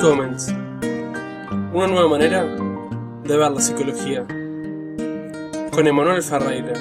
[0.00, 0.48] Comments.
[1.74, 4.26] Una nueva manera de ver la psicología.
[5.72, 6.72] Con Emanuel Ferreira.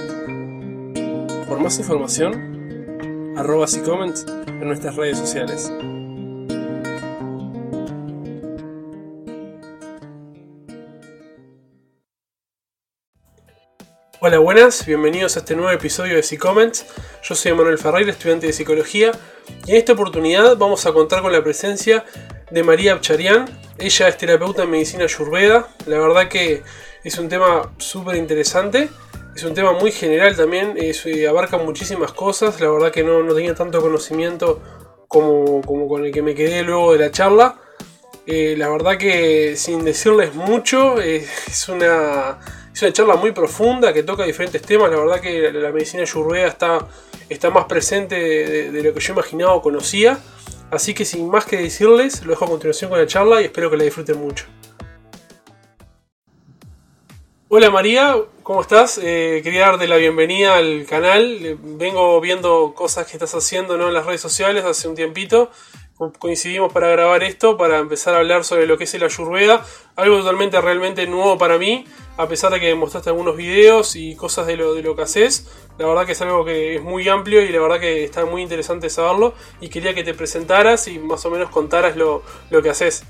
[1.46, 5.70] Por más información, arroba Comments en nuestras redes sociales.
[14.22, 16.86] Hola, buenas, bienvenidos a este nuevo episodio de Comments.
[17.24, 19.12] Yo soy Emanuel Ferreira, estudiante de psicología,
[19.66, 22.06] y en esta oportunidad vamos a contar con la presencia
[22.52, 23.46] de María Abcharian.
[23.78, 25.68] Ella es terapeuta en medicina ayurveda.
[25.86, 26.64] La verdad que
[27.04, 28.90] es un tema súper interesante.
[29.36, 32.60] Es un tema muy general también, eh, abarca muchísimas cosas.
[32.60, 34.62] La verdad que no, tenía tanto conocimiento
[35.08, 37.56] como, con el que me quedé luego de la charla.
[38.26, 42.40] Eh, la verdad que sin decirles mucho, eh, es, una,
[42.74, 44.92] es una charla muy profunda que toca diferentes temas.
[44.92, 46.88] La verdad que la, medicina ayurveda está,
[47.30, 48.16] está más presente
[48.72, 50.20] de lo que yo imaginaba o conocía.
[50.72, 53.72] Así que sin más que decirles, lo dejo a continuación con la charla y espero
[53.72, 54.46] que la disfruten mucho.
[57.48, 59.00] Hola María, ¿cómo estás?
[59.02, 61.58] Eh, quería darte la bienvenida al canal.
[61.60, 65.50] Vengo viendo cosas que estás haciendo en las redes sociales hace un tiempito.
[66.18, 69.66] Coincidimos para grabar esto, para empezar a hablar sobre lo que es el Ayurveda.
[69.98, 71.84] Algo totalmente realmente nuevo para mí,
[72.16, 75.48] a pesar de que mostraste algunos videos y cosas de lo, que haces.
[75.78, 78.42] La verdad que es algo que es muy amplio y la verdad que está muy
[78.42, 79.34] interesante saberlo.
[79.60, 82.24] Y quería que te presentaras y más o menos contaras lo,
[82.64, 83.04] que haces.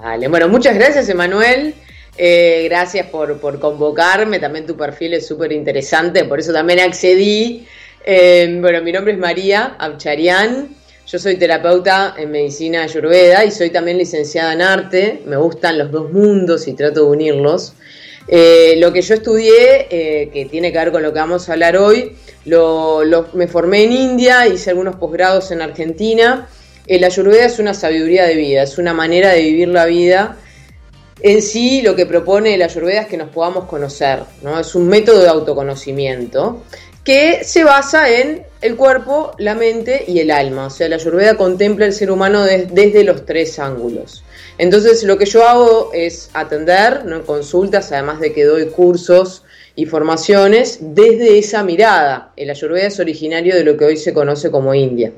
[0.00, 1.74] Vale, bueno, muchas gracias Emanuel.
[2.16, 4.38] Eh, gracias por, convocarme.
[4.38, 7.66] También tu perfil es súper interesante, por eso también accedí.
[8.04, 10.79] Eh, bueno, mi nombre es María Abcharian.
[11.10, 15.22] Yo soy terapeuta en medicina ayurveda y soy también licenciada en arte.
[15.26, 17.72] Me gustan los dos mundos y trato de unirlos.
[18.28, 21.54] Eh, lo que yo estudié, eh, que tiene que ver con lo que vamos a
[21.54, 26.48] hablar hoy, lo, me formé en India, hice algunos posgrados en Argentina.
[26.86, 30.36] La ayurveda es una sabiduría de vida, es una manera de vivir la vida.
[31.22, 34.60] En sí, lo que propone la ayurveda es que nos podamos conocer, ¿no?
[34.60, 36.62] Es un método de autoconocimiento
[37.04, 40.66] que se basa en el cuerpo, la mente y el alma.
[40.66, 44.22] O sea, la ayurveda contempla el ser humano desde los tres ángulos.
[44.58, 47.24] Entonces lo que yo hago es atender ¿no?
[47.24, 49.44] consultas, además de que doy cursos
[49.74, 52.32] y formaciones desde esa mirada.
[52.36, 55.12] El ayurveda es originario de lo que hoy se conoce como India.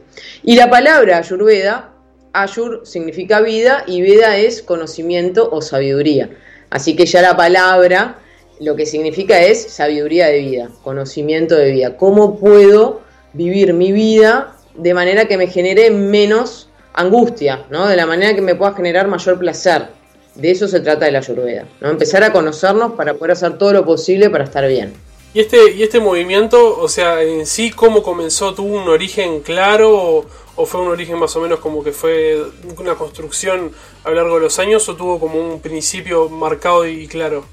[0.44, 1.92] Y la palabra ayurveda,
[2.32, 6.30] ayur significa vida y veda es conocimiento o sabiduría.
[6.70, 8.21] Así que ya la palabra
[8.62, 11.96] lo que significa es sabiduría de vida, conocimiento de vida.
[11.96, 13.00] ¿Cómo puedo
[13.32, 17.88] vivir mi vida de manera que me genere menos angustia, ¿no?
[17.88, 19.88] De la manera que me pueda generar mayor placer.
[20.34, 21.90] De eso se trata de la ayurveda, ¿no?
[21.90, 24.94] Empezar a conocernos para poder hacer todo lo posible para estar bien.
[25.34, 28.54] ¿Y este, y este movimiento, o sea, en sí, cómo comenzó?
[28.54, 32.40] ¿Tuvo un origen claro o, fue un origen más o menos como que fue
[32.78, 33.72] una construcción
[34.04, 37.44] a lo largo de los años o tuvo como un principio marcado y claro?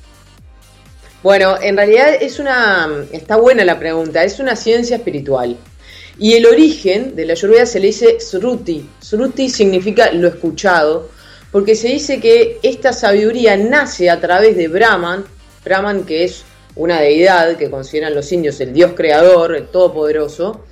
[1.21, 5.57] Bueno, en realidad es una, está buena la pregunta, es una ciencia espiritual.
[6.17, 8.89] Y el origen de la Ayurveda se le dice Sruti.
[9.01, 11.09] Sruti significa lo escuchado,
[11.51, 15.25] porque se dice que esta sabiduría nace a través de Brahman,
[15.65, 16.43] Brahman que es
[16.75, 20.63] una deidad que consideran los indios el dios creador, el todopoderoso.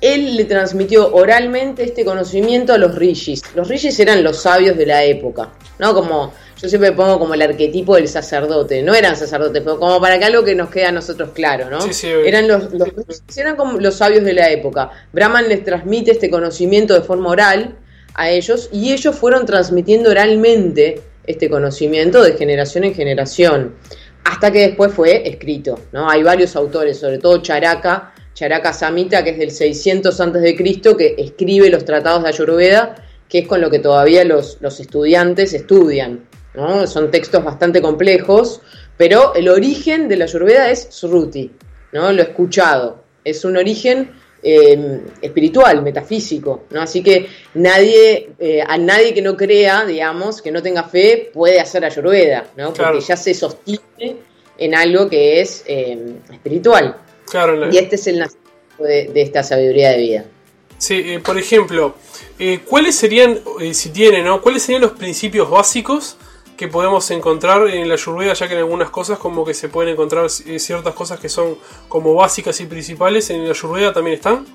[0.00, 3.42] Él le transmitió oralmente este conocimiento a los rishis.
[3.54, 5.94] Los rishis eran los sabios de la época, ¿no?
[5.94, 6.32] Como
[6.62, 8.82] yo siempre pongo como el arquetipo del sacerdote.
[8.82, 11.80] No eran sacerdotes, pero como para que algo que nos quede a nosotros claro, ¿no?
[11.80, 12.68] Sí, sí, eran los,
[13.36, 14.90] eran como los sabios de la época.
[15.12, 17.76] Brahman les transmite este conocimiento de forma oral
[18.14, 23.74] a ellos y ellos fueron transmitiendo oralmente este conocimiento de generación en generación
[24.22, 26.08] hasta que después fue escrito, ¿no?
[26.08, 30.56] Hay varios autores, sobre todo Charaka, Charaka Samhita, que es del 600 a.C.,
[30.96, 32.94] que escribe los tratados de Ayurveda,
[33.28, 36.28] que es con lo que todavía los, los estudiantes estudian.
[36.86, 38.60] Son textos bastante complejos,
[38.96, 41.50] pero el origen de la Ayurveda es Sruti,
[41.92, 42.12] ¿no?
[42.12, 43.02] Lo escuchado.
[43.24, 44.10] Es un origen
[44.42, 46.82] eh, espiritual, metafísico, ¿no?
[46.82, 51.58] Así que nadie, eh, a nadie que no crea, digamos, que no tenga fe, puede
[51.58, 52.74] hacer Ayurveda, ¿no?
[52.74, 54.16] Porque ya se sostiene
[54.58, 56.96] en algo que es eh, espiritual.
[57.70, 60.24] Y este es el nacimiento de, esta sabiduría de vida.
[60.76, 61.94] Sí, por ejemplo,
[62.68, 63.38] ¿cuáles serían,
[63.72, 64.42] si tiene, ¿no?
[64.42, 66.18] ¿Cuáles serían los principios básicos
[66.62, 69.94] que podemos encontrar en la Ayurveda, ya que en algunas cosas como que se pueden
[69.94, 74.46] encontrar eh, ciertas cosas que son como básicas y principales, en la Ayurveda también están.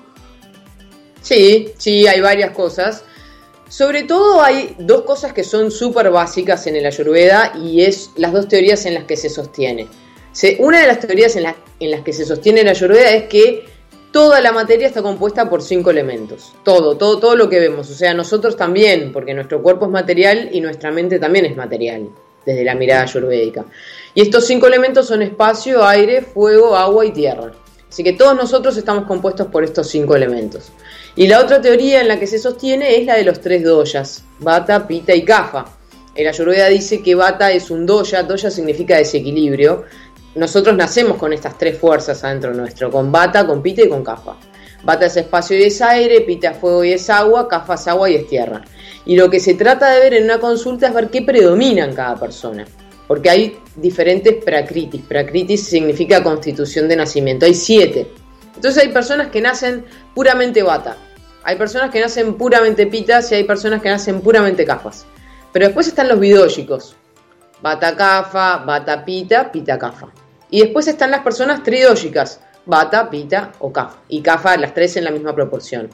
[1.20, 3.04] Sí, sí, hay varias cosas.
[3.68, 8.32] Sobre todo hay dos cosas que son súper básicas en el Ayurveda y es las
[8.32, 9.86] dos teorías en las que se sostiene.
[10.60, 13.66] una de las teorías en, en las que se sostiene la Ayurveda es que
[14.12, 16.52] toda la materia está compuesta por cinco elementos.
[16.64, 17.90] Todo, todo, todo lo que vemos.
[17.90, 22.08] O sea, nosotros también, porque nuestro cuerpo es material y nuestra mente también es material,
[22.44, 23.64] desde la mirada ayurvédica.
[24.14, 27.52] Y estos cinco elementos son espacio, aire, fuego, agua y tierra.
[27.88, 30.70] Así que todos nosotros estamos compuestos por estos cinco elementos.
[31.16, 34.22] Y la otra teoría en la que se sostiene es la de los tres doyas,
[34.38, 35.64] Vata, Pita y Kapha.
[36.14, 39.84] El Ayurveda dice que Vata es un doya, doya significa desequilibrio.
[40.34, 44.36] Nosotros nacemos con estas tres fuerzas adentro nuestro, con Vata, con Pita y con Kapha.
[44.84, 48.10] Vata es espacio y es aire, Pita es fuego y es agua, Kapha es agua
[48.10, 48.62] y es tierra.
[49.04, 51.94] Y lo que se trata de ver en una consulta es ver qué predomina en
[51.94, 52.64] cada persona
[53.08, 55.00] porque hay diferentes prakritis.
[55.00, 57.46] Prakritis significa constitución de nacimiento.
[57.46, 58.06] Hay siete.
[58.54, 59.84] Entonces hay personas que nacen
[60.14, 60.96] puramente bata.
[61.42, 65.06] Hay personas que nacen puramente pitas y hay personas que nacen puramente cafas.
[65.52, 66.94] Pero después están los bidógicos.
[67.60, 70.08] Bata cafa, bata pita, pita cafa.
[70.50, 72.40] Y después están las personas tridógicas.
[72.66, 73.98] Bata, pita o cafa.
[74.08, 75.90] Y cafa las tres en la misma proporción.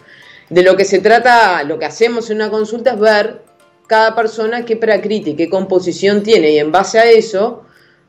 [0.51, 3.43] De lo que se trata, lo que hacemos en una consulta es ver
[3.87, 7.65] cada persona qué prakriti, qué composición tiene y en base a eso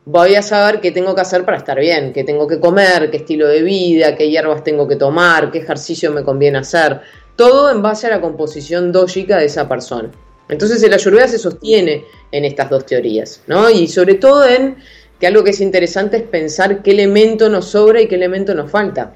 [0.06, 3.18] voy a saber qué tengo que hacer para estar bien, qué tengo que comer, qué
[3.18, 7.02] estilo de vida, qué hierbas tengo que tomar, qué ejercicio me conviene hacer.
[7.36, 10.12] Todo en base a la composición dógica de esa persona.
[10.48, 13.70] Entonces el ayurveda se sostiene en estas dos teorías, ¿no?
[13.70, 14.78] Y sobre todo en
[15.20, 18.70] que algo que es interesante es pensar qué elemento nos sobra y qué elemento nos
[18.70, 19.14] falta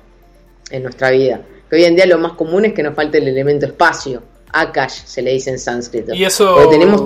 [0.72, 1.42] en nuestra vida.
[1.70, 4.24] Que hoy en día lo más común es que nos falte el elemento espacio.
[4.52, 6.14] Akash se le dice en sánscrito.
[6.14, 6.56] Y eso.
[6.56, 7.04] Porque tenemos.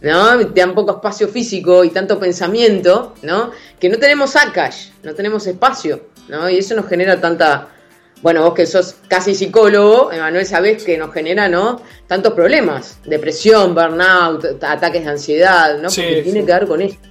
[0.00, 0.46] ¿no?
[0.48, 3.50] Tan poco espacio físico y tanto pensamiento, ¿no?
[3.78, 6.48] Que no tenemos Akash, no tenemos espacio, ¿no?
[6.48, 7.68] Y eso nos genera tanta.
[8.22, 11.82] Bueno, vos que sos casi psicólogo, Emanuel, sabés que nos genera, ¿no?
[12.06, 12.98] Tantos problemas.
[13.04, 15.88] Depresión, burnout, ataques de ansiedad, ¿no?
[15.88, 17.08] Porque tiene que ver con esto,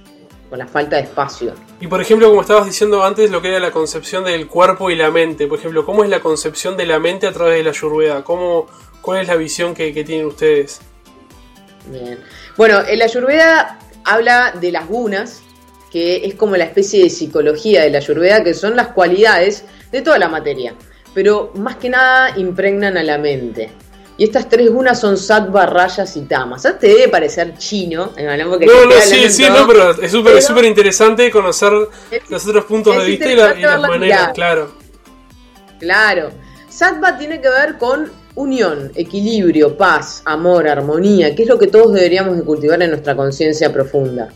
[0.48, 1.52] con la falta de espacio.
[1.80, 4.96] Y por ejemplo, como estabas diciendo antes, lo que era la concepción del cuerpo y
[4.96, 5.46] la mente.
[5.46, 8.24] Por ejemplo, ¿cómo es la concepción de la mente a través de la Ayurveda?
[8.24, 8.68] ¿Cómo,
[9.02, 10.80] ¿Cuál es la visión que, tienen ustedes?
[11.86, 12.18] Bien.
[12.56, 15.42] Bueno, el Ayurveda habla de las gunas,
[15.90, 20.00] que es como la especie de psicología de la Ayurveda, que son las cualidades de
[20.00, 20.74] toda la materia,
[21.14, 23.70] pero más que nada impregnan a la mente.
[24.18, 26.62] Y estas tres gunas son sattva, rayas y tamas.
[26.62, 28.12] Te debe parecer chino.
[28.16, 31.72] no, no, sí, sí, no, pero es súper interesante conocer
[32.28, 34.72] los otros puntos de vista y, las maneras, claro.
[35.80, 36.30] Claro.
[36.68, 41.92] Sattva tiene que ver con unión, equilibrio, paz, amor, armonía, que es lo que todos
[41.92, 44.28] deberíamos de cultivar en nuestra conciencia profunda.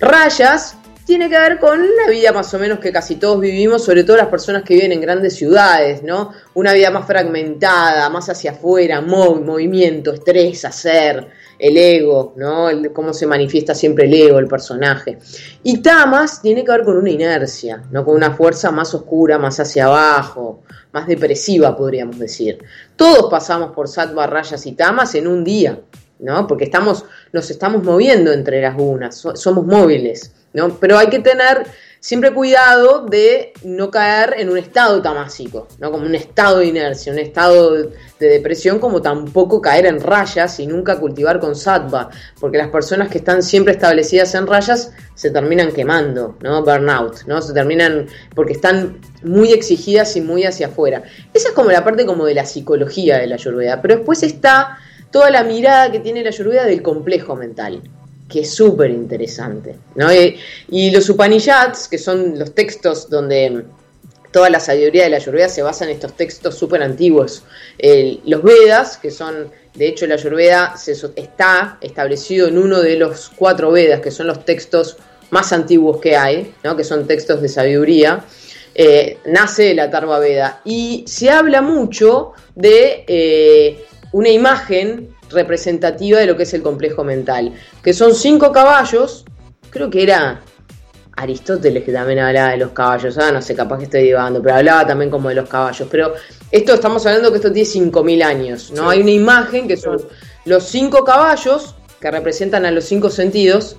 [0.00, 0.76] Rayas
[1.08, 4.18] tiene que ver con la vida más o menos que casi todos vivimos, sobre todo
[4.18, 6.34] las personas que viven en grandes ciudades, ¿no?
[6.52, 11.26] Una vida más fragmentada, más hacia afuera, movimiento, estrés, hacer,
[11.58, 12.68] el ego, ¿no?
[12.92, 15.18] cómo se manifiesta siempre el ego, el personaje.
[15.62, 18.04] Y tamas tiene que ver con una inercia, ¿no?
[18.04, 20.60] Con una fuerza más oscura, más hacia abajo,
[20.92, 22.58] más depresiva, podríamos decir.
[22.96, 25.80] Todos pasamos por sattva, rayas y tamas en un día,
[26.18, 26.46] ¿no?
[26.46, 30.34] Porque estamos, nos estamos moviendo entre las unas, somos móviles.
[30.52, 30.78] ¿No?
[30.78, 31.66] Pero hay que tener
[32.00, 35.90] siempre cuidado de no caer en un estado tamásico, ¿no?
[35.90, 40.66] Como un estado de inercia, un estado de depresión, como tampoco caer en rayas y
[40.66, 42.08] nunca cultivar con sattva,
[42.40, 46.62] porque las personas que están siempre establecidas en rayas se terminan quemando, ¿no?
[46.62, 47.42] Burnout, ¿no?
[47.42, 51.02] Se terminan porque están muy exigidas y muy hacia afuera.
[51.34, 54.78] Esa es como la parte como de la psicología de la ayurveda, pero después está
[55.10, 57.82] toda la mirada que tiene la ayurveda del complejo mental
[58.28, 59.76] que es súper interesante.
[59.94, 60.08] ¿no?
[60.12, 63.64] Y, los Upanishads, que son los textos donde
[64.30, 67.44] toda la sabiduría de la Ayurveda se basa en estos textos súper antiguos.
[68.24, 73.30] los Vedas, que son, de hecho, la Ayurveda se, está establecido en uno de los
[73.34, 74.98] cuatro Vedas, que son los textos
[75.30, 76.76] más antiguos que hay, ¿no?
[76.76, 78.24] que son textos de sabiduría.
[78.74, 86.26] Eh, nace la Tarva Veda y se habla mucho de eh, una imagen representativa de
[86.26, 89.24] lo que es el complejo mental, que son cinco caballos,
[89.70, 90.40] creo que era
[91.16, 94.54] Aristóteles que también hablaba de los caballos, ah, no sé, capaz que estoy divagando, pero
[94.54, 96.14] hablaba también como de los caballos, pero
[96.50, 98.88] esto estamos hablando que esto tiene 5.000 años, ¿no?
[98.88, 100.00] Hay una imagen que son
[100.44, 103.76] los cinco caballos, que representan a los cinco sentidos,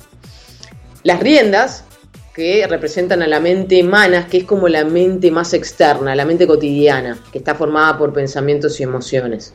[1.04, 1.86] las riendas,
[2.34, 6.46] que representan a la mente manas, que es como la mente más externa, la mente
[6.46, 9.54] cotidiana, que está formada por pensamientos y emociones.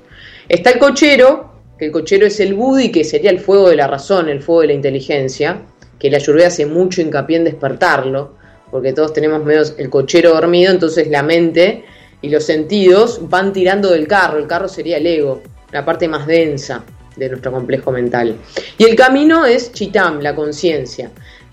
[0.49, 1.54] Está el cochero,
[1.85, 4.63] que el cochero es el Budi, que sería el fuego de la razón, el fuego
[4.63, 5.61] de la inteligencia,
[5.99, 8.37] que la Ayurveda hace mucho hincapié en despertarlo,
[8.71, 11.85] porque todos tenemos medio el cochero dormido, entonces la mente
[12.23, 16.27] y los sentidos van tirando del carro, el carro sería el ego, la parte más
[16.27, 16.83] densa
[17.17, 18.37] de nuestro complejo mental.
[18.79, 21.11] Y el camino es Chitam, la conciencia.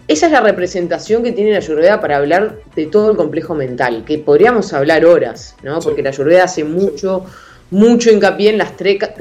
[0.08, 4.06] esa es la representación que tiene la Ayurveda para hablar de todo el complejo mental,
[4.06, 5.80] que podríamos hablar horas, ¿no?
[5.82, 7.26] Porque la Ayurveda hace mucho,
[7.72, 8.74] mucho hincapié en las,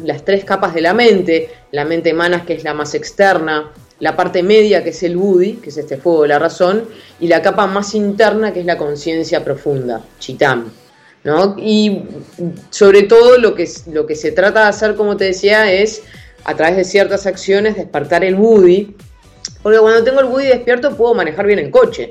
[0.05, 4.17] las tres capas de la mente, la mente manas que es la más externa, la
[4.17, 6.85] parte media que es el buddhi, que es este fuego de la razón,
[7.21, 10.73] y la capa más interna que es la conciencia profunda, chitam.
[11.23, 11.55] ¿no?
[11.59, 12.03] Y
[12.71, 16.03] sobre todo lo que, lo que se trata de hacer, como te decía, es
[16.45, 18.97] a través de ciertas acciones despertar el buddhi,
[19.63, 22.11] porque cuando tengo el buddhi despierto puedo manejar bien el coche,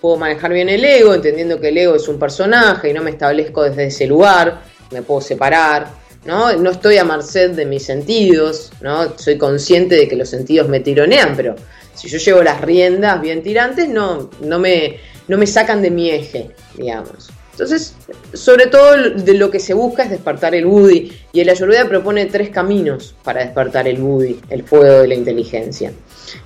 [0.00, 3.10] puedo manejar bien el ego, entendiendo que el ego es un personaje y no me
[3.10, 4.62] establezco desde ese lugar,
[4.94, 5.88] me puedo separar,
[6.24, 6.56] ¿no?
[6.56, 9.18] No estoy a merced de mis sentidos, ¿no?
[9.18, 11.54] Soy consciente de que los sentidos me tironean, pero
[11.94, 14.98] si yo llevo las riendas bien tirantes, no, no, me,
[15.28, 17.30] no me sacan de mi eje, digamos.
[17.52, 17.94] Entonces,
[18.32, 22.26] sobre todo de lo que se busca es despertar el Budi, y el Ayurveda propone
[22.26, 25.92] tres caminos para despertar el Budi, el fuego de la inteligencia,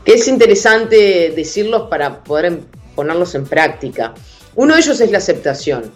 [0.04, 2.60] que es interesante decirlos para poder
[2.94, 4.12] ponerlos en práctica.
[4.54, 5.90] Uno de ellos es la aceptación,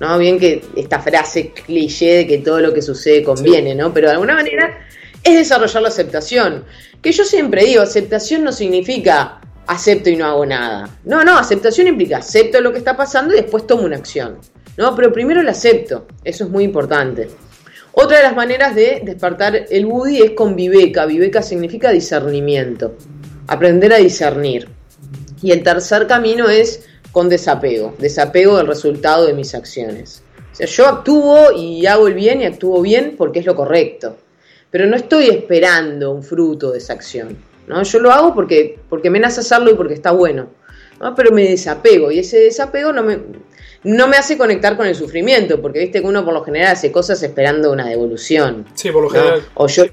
[0.00, 0.18] ¿no?
[0.18, 3.92] Bien que esta frase cliché de que todo lo que sucede conviene, ¿no?
[3.92, 4.78] Pero de alguna manera
[5.22, 6.64] es desarrollar la aceptación.
[7.00, 10.88] Que yo siempre digo, aceptación no significa acepto y no hago nada.
[11.04, 14.38] No, no, aceptación implica acepto lo que está pasando y después tomo una acción.
[14.76, 14.94] ¿no?
[14.94, 17.28] Pero primero lo acepto, eso es muy importante.
[17.92, 21.06] Otra de las maneras de despertar el Budi es con viveka.
[21.06, 22.96] Viveka significa discernimiento,
[23.46, 24.68] aprender a discernir.
[25.40, 30.24] Y el tercer camino es con desapego, desapego del resultado de mis acciones.
[30.52, 34.16] O sea, yo actúo y hago el bien y actúo bien porque es lo correcto,
[34.68, 37.38] pero no estoy esperando un fruto de esa acción.
[37.68, 37.84] ¿no?
[37.84, 40.48] Yo lo hago porque, porque me nace hacerlo y porque está bueno,
[41.14, 43.20] pero me desapego y ese desapego no me,
[43.84, 46.90] no me hace conectar con el sufrimiento, porque viste que uno por lo general hace
[46.90, 48.66] cosas esperando una devolución.
[48.74, 49.40] Sí, por lo general.
[49.54, 49.84] O yo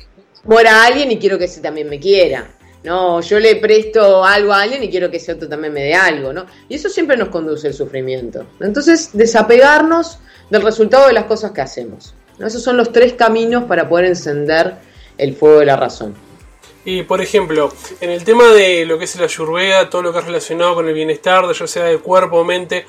[0.45, 2.49] muera a alguien y quiero que ese también me quiera.
[2.83, 5.93] No, yo le presto algo a alguien y quiero que ese otro también me dé
[5.93, 6.47] algo, ¿no?
[6.67, 8.45] Y eso siempre nos conduce al sufrimiento.
[8.59, 10.17] Entonces, desapegarnos
[10.49, 12.15] del resultado de las cosas que hacemos.
[12.39, 14.75] Esos son los tres caminos para poder encender
[15.17, 16.15] el fuego de la razón.
[16.83, 20.19] Y por ejemplo, en el tema de lo que es la ayurveda, todo lo que
[20.19, 22.87] es relacionado con el bienestar, ya sea de cuerpo o mente,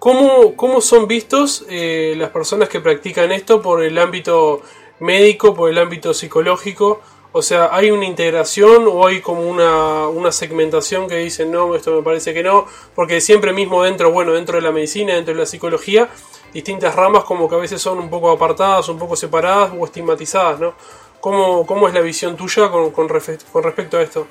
[0.00, 4.62] ¿cómo, cómo son vistos eh, las personas que practican esto por el ámbito
[4.98, 7.00] médico, por el ámbito psicológico?
[7.32, 12.02] O sea, ¿hay una integración o hay como una, segmentación que dicen no, esto me
[12.02, 12.66] parece que no?
[12.94, 16.08] Porque siempre mismo dentro, bueno, dentro de la medicina, dentro de la psicología,
[16.52, 20.58] distintas ramas como que a veces son un poco apartadas, un poco separadas o estigmatizadas,
[20.58, 20.74] ¿no?
[21.20, 24.26] ¿Cómo, cómo es la visión tuya con, con, con respecto a esto?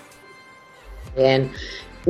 [1.15, 1.51] Bien,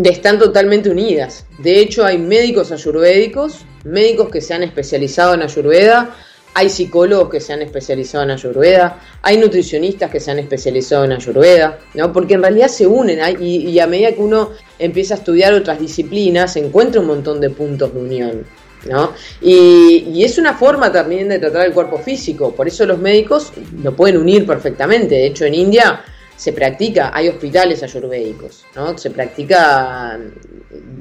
[0.03, 1.45] están totalmente unidas.
[1.57, 6.15] De hecho, hay médicos ayurvédicos, médicos que se han especializado en ayurveda,
[6.57, 11.11] hay psicólogos que se han especializado en Ayurveda, hay nutricionistas que se han especializado en
[11.11, 12.11] Ayurveda, ¿no?
[12.11, 14.49] porque en realidad se unen y, a medida que uno
[14.79, 18.45] empieza a estudiar otras disciplinas, se encuentra un montón de puntos de unión.
[18.89, 19.13] ¿no?
[19.39, 23.95] Y, es una forma también de tratar el cuerpo físico, por eso los médicos lo
[23.95, 25.13] pueden unir perfectamente.
[25.13, 26.03] De hecho, en India
[26.35, 28.97] se practica, hay hospitales ayurvédicos, ¿no?
[28.97, 30.19] se practica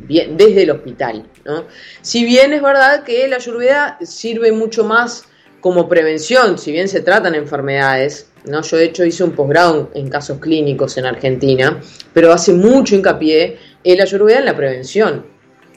[0.07, 1.27] bien, desde el hospital.
[1.47, 1.65] ¿no?
[2.03, 5.25] Si bien es verdad que la ayurveda sirve mucho más
[5.61, 8.63] como prevención, si bien se tratan enfermedades, ¿no?
[8.63, 11.81] yo de hecho hice un posgrado en casos clínicos en Argentina,
[12.13, 15.27] pero hace mucho hincapié en la ayurveda en la prevención.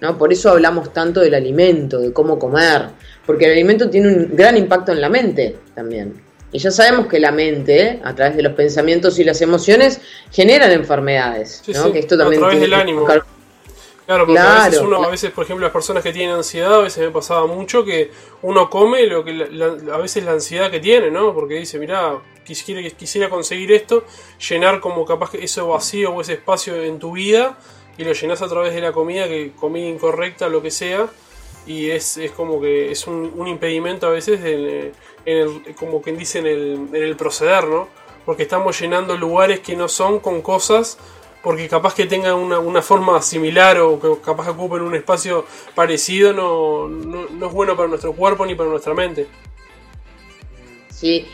[0.01, 0.17] ¿no?
[0.17, 2.89] Por eso hablamos tanto del alimento, de cómo comer,
[3.25, 6.21] porque el alimento tiene un gran impacto en la mente también.
[6.51, 10.71] Y ya sabemos que la mente, a través de los pensamientos y las emociones, generan
[10.71, 11.62] enfermedades.
[11.67, 11.91] ¿no?
[11.91, 13.05] Que esto también a través del ánimo.
[14.09, 16.79] Claro, porque a veces uno, a veces, por ejemplo, las personas que tienen ansiedad, a
[16.79, 18.09] veces me pasaba mucho que
[18.41, 19.31] uno come lo que
[19.93, 21.31] a veces la ansiedad que tiene, ¿no?
[21.31, 24.05] Porque dice, mira, quisiera, quisiera conseguir esto,
[24.49, 27.59] llenar como capaz que ese vacío o ese espacio en tu vida
[27.99, 31.07] y lo llenas a través de la comida, que comida incorrecta, lo que sea,
[31.67, 34.91] y es, es como que es un, impedimento a veces en,
[35.23, 37.87] el, como quien dice en el, en el proceder, ¿no?
[38.25, 40.97] Porque estamos llenando lugares que no son con cosas
[41.41, 46.88] porque capaz que tengan una, forma similar o que capaz ocupen un espacio parecido, no,
[46.88, 49.27] no, es bueno para nuestro cuerpo ni para nuestra mente.
[50.89, 51.25] Sí,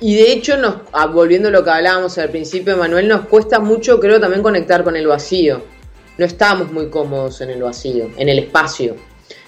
[0.00, 0.54] y de hecho,
[0.92, 4.82] ah, volviendo a lo que hablábamos al principio, Manuel, nos cuesta mucho, creo, también conectar
[4.82, 5.62] con el vacío.
[6.18, 8.96] No estamos muy cómodos en el vacío, en el espacio.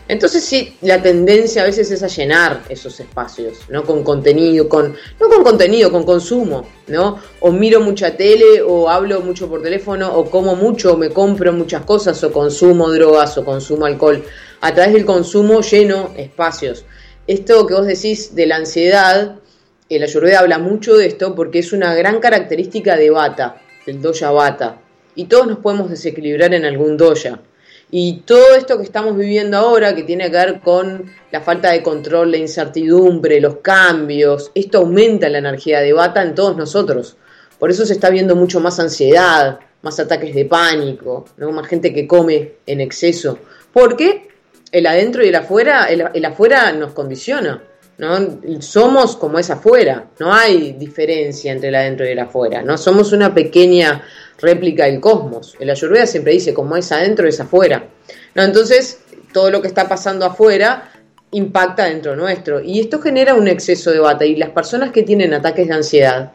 [0.09, 3.85] Entonces sí, la tendencia a veces es a llenar esos espacios, ¿no?
[3.85, 7.19] Con contenido, con, no con contenido, con consumo, ¿no?
[7.41, 11.53] O miro mucha tele, o hablo mucho por teléfono, o como mucho, o me compro
[11.53, 14.23] muchas cosas, o consumo drogas, o consumo alcohol.
[14.61, 16.85] A través del consumo lleno espacios.
[17.27, 19.41] Esto que vos decís de la ansiedad,
[19.89, 24.31] el Ayurveda habla mucho de esto porque es una gran característica de Bata, del Doya
[24.31, 24.81] Bata,
[25.17, 27.41] y todos nos podemos desequilibrar en algún doya.
[27.91, 31.83] Y todo esto que estamos viviendo ahora, que tiene que ver con la falta de
[31.83, 37.17] control, la incertidumbre, los cambios, esto aumenta la energía de bata en todos nosotros.
[37.59, 41.53] Por eso se está viendo mucho más ansiedad, más ataques de pánico, ¿no?
[41.53, 43.39] más gente que come en exceso.
[43.73, 44.29] Porque
[44.73, 47.63] el adentro y el afuera, el, afuera nos condiciona.
[47.99, 48.39] ¿No?
[48.61, 52.77] Somos como es afuera, no hay diferencia entre el adentro y el afuera, ¿no?
[52.77, 54.03] Somos una pequeña
[54.39, 55.55] réplica del cosmos.
[55.59, 57.89] El Ayurveda siempre dice, como es adentro, es afuera.
[58.35, 59.01] Entonces,
[59.33, 60.91] todo lo que está pasando afuera
[61.31, 62.61] impacta dentro nuestro.
[62.61, 64.25] Y esto genera un exceso de bata.
[64.25, 66.33] Y las personas que tienen ataques de ansiedad,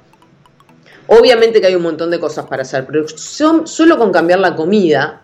[1.08, 5.22] obviamente que hay un montón de cosas para hacer, pero solo con cambiar la comida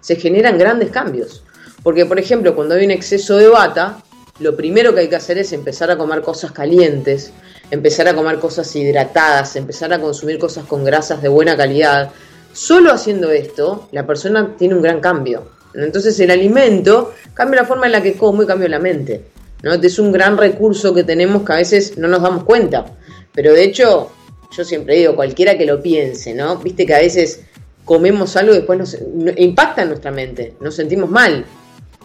[0.00, 1.42] se generan grandes cambios.
[1.82, 3.98] Porque, por ejemplo, cuando hay un exceso de bata,
[4.40, 7.32] lo primero que hay que hacer es empezar a comer cosas calientes,
[7.70, 12.10] empezar a comer cosas hidratadas, empezar a consumir cosas con grasas de buena calidad.
[12.52, 15.44] Solo haciendo esto, la persona tiene un gran cambio.
[15.74, 19.26] Entonces el alimento cambia la forma en la que como y cambia la mente.
[19.62, 19.74] ¿no?
[19.74, 22.86] Es un gran recurso que tenemos que a veces no nos damos cuenta.
[23.32, 24.10] Pero de hecho,
[24.50, 26.56] yo siempre digo, cualquiera que lo piense, ¿no?
[26.56, 27.42] Viste que a veces
[27.84, 28.96] comemos algo y después nos
[29.36, 31.44] impacta en nuestra mente, nos sentimos mal.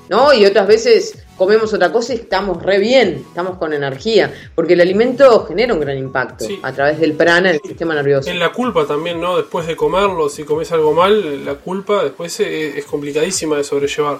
[0.09, 0.33] ¿No?
[0.33, 4.81] Y otras veces comemos otra cosa y estamos re bien, estamos con energía, porque el
[4.81, 8.29] alimento genera un gran impacto a través del prana en el sistema nervioso.
[8.29, 9.37] En la culpa también, ¿no?
[9.37, 14.19] Después de comerlo, si comes algo mal, la culpa después es, complicadísima de sobrellevar.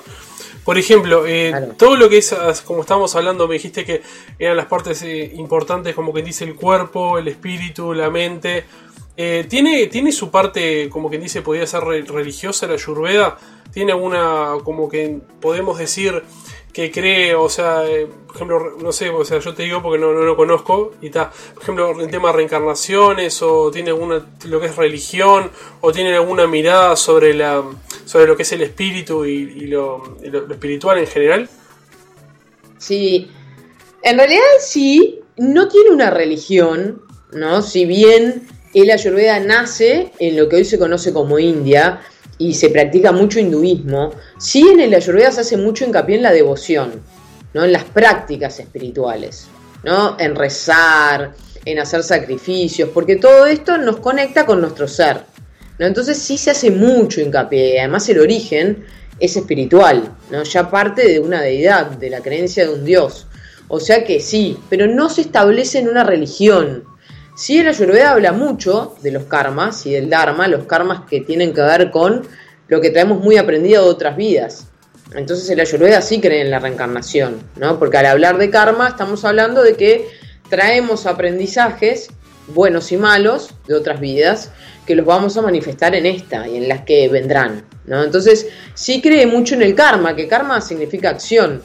[0.64, 4.02] Por ejemplo, eh, todo lo que es, como estábamos hablando, me dijiste que
[4.40, 8.66] eran las partes eh, importantes, como que dice el cuerpo, el espíritu, la mente.
[9.18, 13.38] Eh, ¿tiene, ¿Tiene su parte, como quien dice, podría ser religiosa la Ayurveda?
[13.76, 16.24] ¿Tiene alguna, como que podemos decir,
[16.72, 20.00] que cree, o sea, eh, por ejemplo, no sé, o sea, yo te digo porque
[20.00, 24.62] no, lo conozco, y está, por ejemplo, en tema de reencarnaciones, o tiene alguna, lo
[24.62, 25.52] que es religión,
[25.82, 27.66] o tiene alguna mirada sobre, la,
[28.06, 31.50] sobre lo que es el espíritu y, lo, espiritual en general?
[32.78, 33.30] Sí,
[34.04, 37.02] en realidad sí, no tiene una religión,
[37.34, 37.62] ¿no?
[37.62, 42.00] Si bien el Ayurveda nace en lo que hoy se conoce como India,
[42.38, 46.32] y se practica mucho hinduismo, sí en el Ayurveda se hace mucho hincapié en la
[46.32, 47.02] devoción,
[47.54, 47.64] ¿no?
[47.64, 49.48] en las prácticas espirituales,
[49.84, 50.18] ¿no?
[50.20, 55.22] en rezar, en hacer sacrificios, porque todo esto nos conecta con nuestro ser.
[55.80, 55.86] ¿no?
[55.86, 58.86] Entonces sí se hace mucho hincapié, además el origen
[59.20, 60.44] es espiritual, ¿no?
[60.44, 63.28] ya parte de una deidad, de la creencia de un dios.
[63.68, 66.84] O sea que sí, pero no se establece en una religión,
[67.36, 71.54] Sí, el Ayurveda habla mucho de los karmas y del Dharma, los karmas que tienen
[71.54, 72.26] que ver con
[72.70, 74.68] lo que traemos muy aprendido de otras vidas.
[75.14, 77.78] Entonces el Ayurveda sí cree en la reencarnación, ¿no?
[77.78, 80.08] Porque al hablar de karma estamos hablando de que
[80.50, 82.08] traemos aprendizajes
[82.48, 84.52] buenos y malos de otras vidas
[84.88, 88.02] que los vamos a manifestar en esta y en las que vendrán, ¿no?
[88.02, 91.62] Entonces sí cree mucho en el karma, que karma significa acción,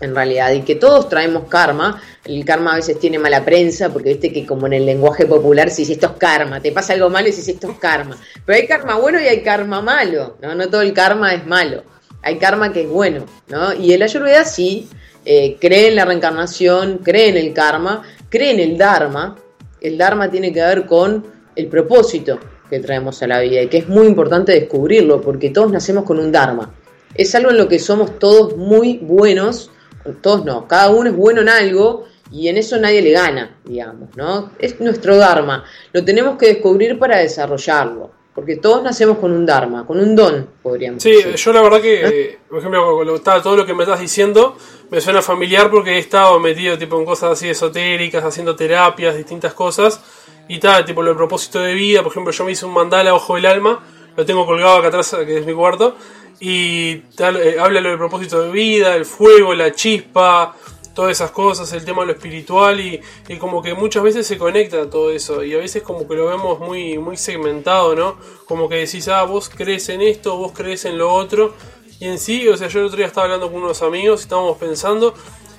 [0.00, 2.02] en realidad, y que todos traemos karma.
[2.24, 5.70] El karma a veces tiene mala prensa, porque viste que como en el lenguaje popular
[5.70, 8.16] si esto es karma, te pasa algo malo y si esto es karma.
[8.44, 10.54] Pero hay karma bueno y hay karma malo, ¿no?
[10.54, 11.82] No todo el karma es malo.
[12.22, 13.72] Hay karma que es bueno, ¿no?
[13.72, 14.88] Y el Ayurveda sí
[15.24, 19.36] eh, cree en la reencarnación, cree en el karma, cree en el Dharma.
[19.80, 23.78] El Dharma tiene que ver con el propósito que traemos a la vida y que
[23.78, 26.74] es muy importante descubrirlo, porque todos nacemos con un Dharma.
[27.14, 29.70] Es algo en lo que somos todos muy buenos
[30.14, 34.16] todos no, cada uno es bueno en algo y en eso nadie le gana, digamos,
[34.16, 34.50] ¿no?
[34.58, 39.86] Es nuestro Dharma, lo tenemos que descubrir para desarrollarlo, porque todos nacemos con un Dharma,
[39.86, 41.38] con un don, podríamos sí, decir.
[41.38, 44.56] Sí, yo la verdad que, por ejemplo, todo lo que me estás diciendo
[44.90, 49.54] me suena familiar porque he estado metido tipo en cosas así esotéricas, haciendo terapias, distintas
[49.54, 50.00] cosas,
[50.48, 53.14] y tal, tipo lo del propósito de vida, por ejemplo, yo me hice un mandala
[53.14, 53.84] ojo del alma,
[54.16, 55.96] lo tengo colgado acá atrás, que es mi cuarto,
[56.40, 60.54] y tal, eh, habla del propósito de vida, el fuego, la chispa,
[60.96, 63.00] todas esas cosas, el tema de lo espiritual y,
[63.38, 66.58] como que muchas veces se conecta todo eso y a veces como que lo vemos
[66.58, 68.16] muy, muy segmentado, ¿no?
[68.46, 71.54] Como que decís, ah, vos crees en esto, vos crees en lo otro
[72.00, 74.22] y en sí, o sea, yo el otro día estaba hablando con unos amigos y
[74.24, 75.14] estábamos pensando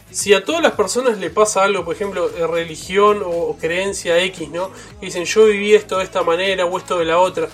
[0.10, 4.72] si a todas las personas le pasa algo, por ejemplo, religión o, creencia X, ¿no?
[5.00, 7.48] Que dicen yo viví esto de esta manera o esto de la otra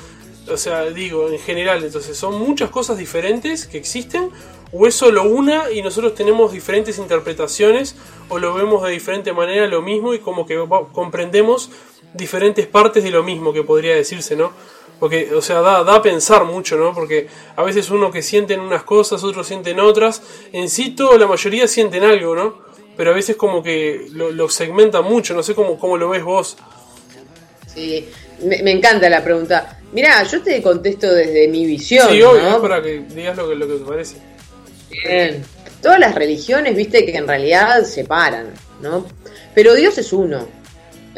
[0.50, 4.30] o sea, digo, en general, entonces, ¿son muchas cosas diferentes que existen?
[4.72, 7.96] ¿O es solo una y nosotros tenemos diferentes interpretaciones
[8.30, 10.58] o lo vemos de diferente manera lo mismo y como que
[10.92, 11.70] comprendemos
[12.14, 14.52] diferentes partes de lo mismo que podría decirse, ¿no?
[15.00, 16.94] Porque, o sea, da, da a pensar mucho, ¿no?
[16.94, 20.22] Porque a veces uno que sienten unas cosas, otros sienten otras.
[20.54, 22.60] En sí, todo, la mayoría sienten algo, ¿no?
[22.96, 26.24] Pero a veces como que lo, lo segmenta mucho, no sé cómo, cómo lo ves
[26.24, 26.58] vos.
[27.68, 28.08] Sí,
[28.44, 29.80] me, encanta la pregunta.
[29.92, 32.10] Mira, yo te contesto desde mi visión.
[32.10, 34.16] Sí, obvio, para que digas lo que, lo que te parece.
[34.90, 35.44] Bien.
[35.82, 39.06] Todas las religiones, viste, que en realidad separan, ¿no?
[39.54, 40.48] Pero Dios es uno.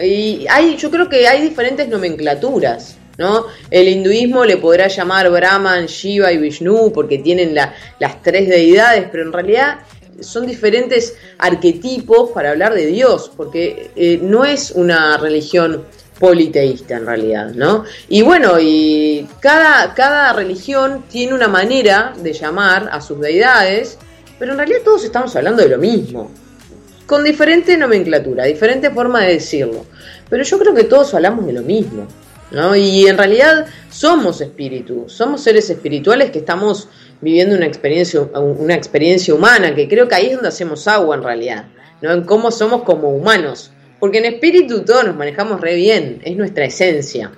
[0.01, 2.97] Y hay, yo creo que hay diferentes nomenclaturas.
[3.17, 3.45] ¿No?
[3.71, 9.23] El hinduismo le podrá llamar Brahman, Shiva y Vishnu porque tienen las tres deidades, pero
[9.23, 9.79] en realidad
[10.19, 15.85] son diferentes arquetipos para hablar de Dios, porque eh, no es una religión
[16.19, 17.83] politeísta en realidad, ¿no?
[18.07, 23.97] Y bueno, y cada, cada religión tiene una manera de llamar a sus deidades,
[24.39, 26.31] pero en realidad todos estamos hablando de lo mismo
[27.05, 29.85] con diferente nomenclatura, diferente forma de decirlo.
[30.29, 32.07] Pero yo creo que todos hablamos de lo mismo,
[32.51, 32.75] ¿no?
[32.75, 36.89] Y en realidad somos espíritus, somos seres espirituales que estamos
[37.21, 41.23] viviendo una experiencia, una experiencia humana, que creo que ahí es donde hacemos agua en
[41.23, 41.65] realidad,
[42.01, 42.11] ¿no?
[42.11, 43.71] En cómo somos como humanos.
[43.99, 47.31] Porque en espíritu todos nos manejamos re bien, es nuestra esencia.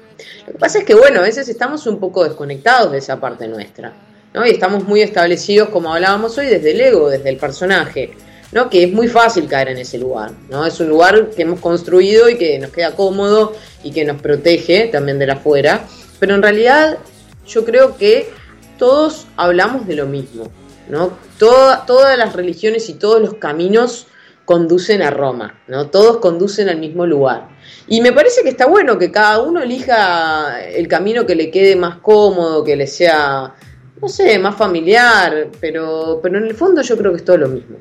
[0.46, 3.48] Lo que pasa es que, bueno, a veces estamos un poco desconectados de esa parte
[3.48, 3.94] nuestra,
[4.34, 4.46] ¿no?
[4.46, 8.12] Y estamos muy establecidos, como hablábamos hoy, desde el ego, desde el personaje.
[8.52, 8.70] ¿no?
[8.70, 10.32] que es muy fácil caer en ese lugar.
[10.50, 10.66] ¿no?
[10.66, 14.88] Es un lugar que hemos construido y que nos queda cómodo y que nos protege
[14.88, 15.86] también de la afuera.
[16.18, 16.98] Pero en realidad
[17.46, 18.30] yo creo que
[18.78, 20.50] todos hablamos de lo mismo.
[20.90, 21.12] ¿no?
[21.38, 24.08] todas las religiones y todos los caminos
[24.48, 25.90] conducen a Roma, ¿no?
[25.90, 27.50] Todos conducen al mismo lugar.
[27.86, 31.76] Y me parece que está bueno que cada uno elija el camino que le quede
[31.76, 33.54] más cómodo, que le sea,
[34.02, 37.50] no sé, más familiar, pero, pero en el fondo yo creo que es todo lo
[37.50, 37.78] mismo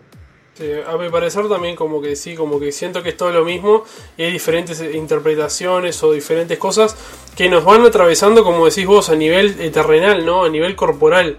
[0.87, 3.85] a mi parecer también como que sí, como que siento que es todo lo mismo
[4.16, 6.96] y hay diferentes interpretaciones o diferentes cosas
[7.37, 10.44] que nos van atravesando, como decís vos, a nivel terrenal, ¿no?
[10.44, 11.37] A nivel corporal.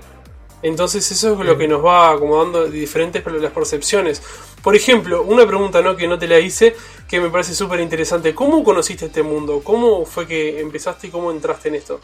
[0.68, 4.22] Entonces eso es lo que nos va acomodando diferentes las percepciones.
[4.62, 5.96] Por ejemplo, una pregunta ¿no?
[5.96, 6.76] que no te la hice,
[7.08, 8.36] que me parece súper interesante.
[8.36, 9.62] ¿Cómo conociste este mundo?
[9.64, 12.02] ¿Cómo fue que empezaste y cómo entraste en esto?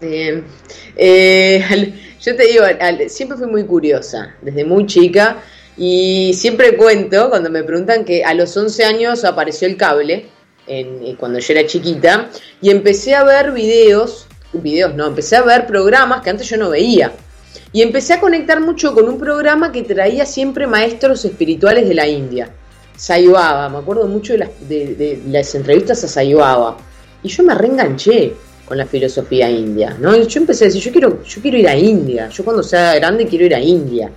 [0.00, 0.44] Bien.
[0.96, 2.64] Eh, yo te digo,
[3.08, 5.42] siempre fui muy curiosa, desde muy chica.
[5.76, 10.26] Y siempre cuento, cuando me preguntan que a los 11 años apareció el cable,
[10.66, 12.30] en, eh, cuando yo era chiquita,
[12.62, 16.70] y empecé a ver videos, videos no, empecé a ver programas que antes yo no
[16.70, 17.12] veía.
[17.72, 22.06] Y empecé a conectar mucho con un programa que traía siempre maestros espirituales de la
[22.06, 22.50] India.
[22.96, 25.20] Sayuaba, me acuerdo mucho de las, de,
[25.54, 26.76] entrevistas a Sayuaba.
[27.22, 28.34] Y yo me reenganché
[28.66, 30.16] con la filosofía india, ¿no?
[30.16, 32.94] Y yo empecé a decir, yo quiero, yo quiero ir a India, yo cuando sea
[32.96, 34.10] grande quiero ir a India.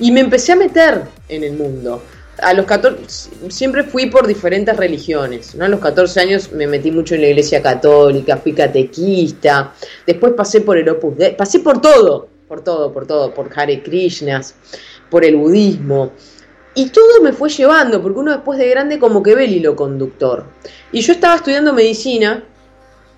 [0.00, 2.02] Y me empecé a meter en el mundo.
[2.38, 5.66] A los 14, siempre fui por diferentes religiones, ¿no?
[5.66, 9.74] A los 14 años me metí mucho en la iglesia católica, fui catequista,
[10.06, 13.82] después pasé por el Opus Dei, pasé por todo, por todo, por todo, por Hare
[13.82, 14.54] Krishnas,
[15.08, 16.12] por el budismo.
[16.74, 19.74] Y todo me fue llevando, porque uno después de grande como que ve el hilo
[19.74, 20.44] conductor.
[20.92, 22.44] Y yo estaba estudiando medicina,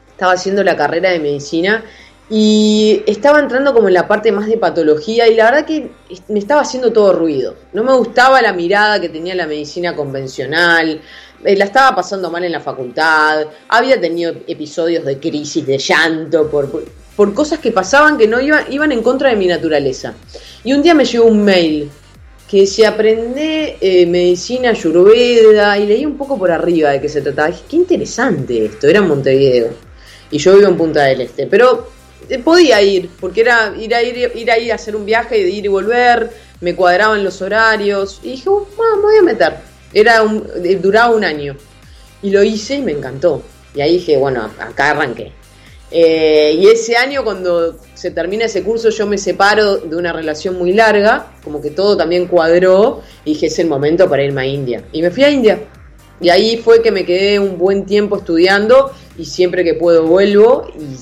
[0.09, 1.83] estaba haciendo la carrera de medicina
[2.31, 5.90] y estaba entrando como en la parte más de patología y la verdad que
[6.29, 7.57] me estaba haciendo todo ruido.
[7.73, 11.01] No me gustaba la mirada que tenía la medicina convencional,
[11.42, 16.70] la estaba pasando mal en la facultad, había tenido episodios de crisis, de llanto, por,
[17.16, 20.14] por, cosas que pasaban que no iban, iban en contra de mi naturaleza.
[20.62, 21.90] Y un día me llegó un mail
[22.48, 27.20] que se aprende eh, medicina ayurveda y leí un poco por arriba de qué se
[27.20, 27.48] trataba.
[27.48, 29.70] Dije, qué interesante esto, era en Montevideo.
[30.31, 31.46] Y yo vivo en Punta del Este.
[31.46, 31.88] Pero
[32.29, 35.37] eh, podía ir, porque era ir a ir, ir a ir a hacer un viaje
[35.37, 39.55] de ir y volver, me cuadraban los horarios, y dije, uh, me voy a meter.
[39.92, 41.57] Era un, eh, duraba un año.
[42.22, 43.42] Y lo hice y me encantó.
[43.74, 45.33] Y ahí dije, bueno, acá arranqué.
[45.96, 50.59] Eh, y ese año, cuando se termina ese curso, yo me separo de una relación
[50.59, 54.46] muy larga, como que todo también cuadró, y dije, es el momento para irme a
[54.46, 54.83] India.
[54.90, 55.61] Y me fui a India.
[56.20, 60.66] Y ahí fue que me quedé un buen tiempo estudiando, y siempre que puedo vuelvo,
[60.76, 60.96] y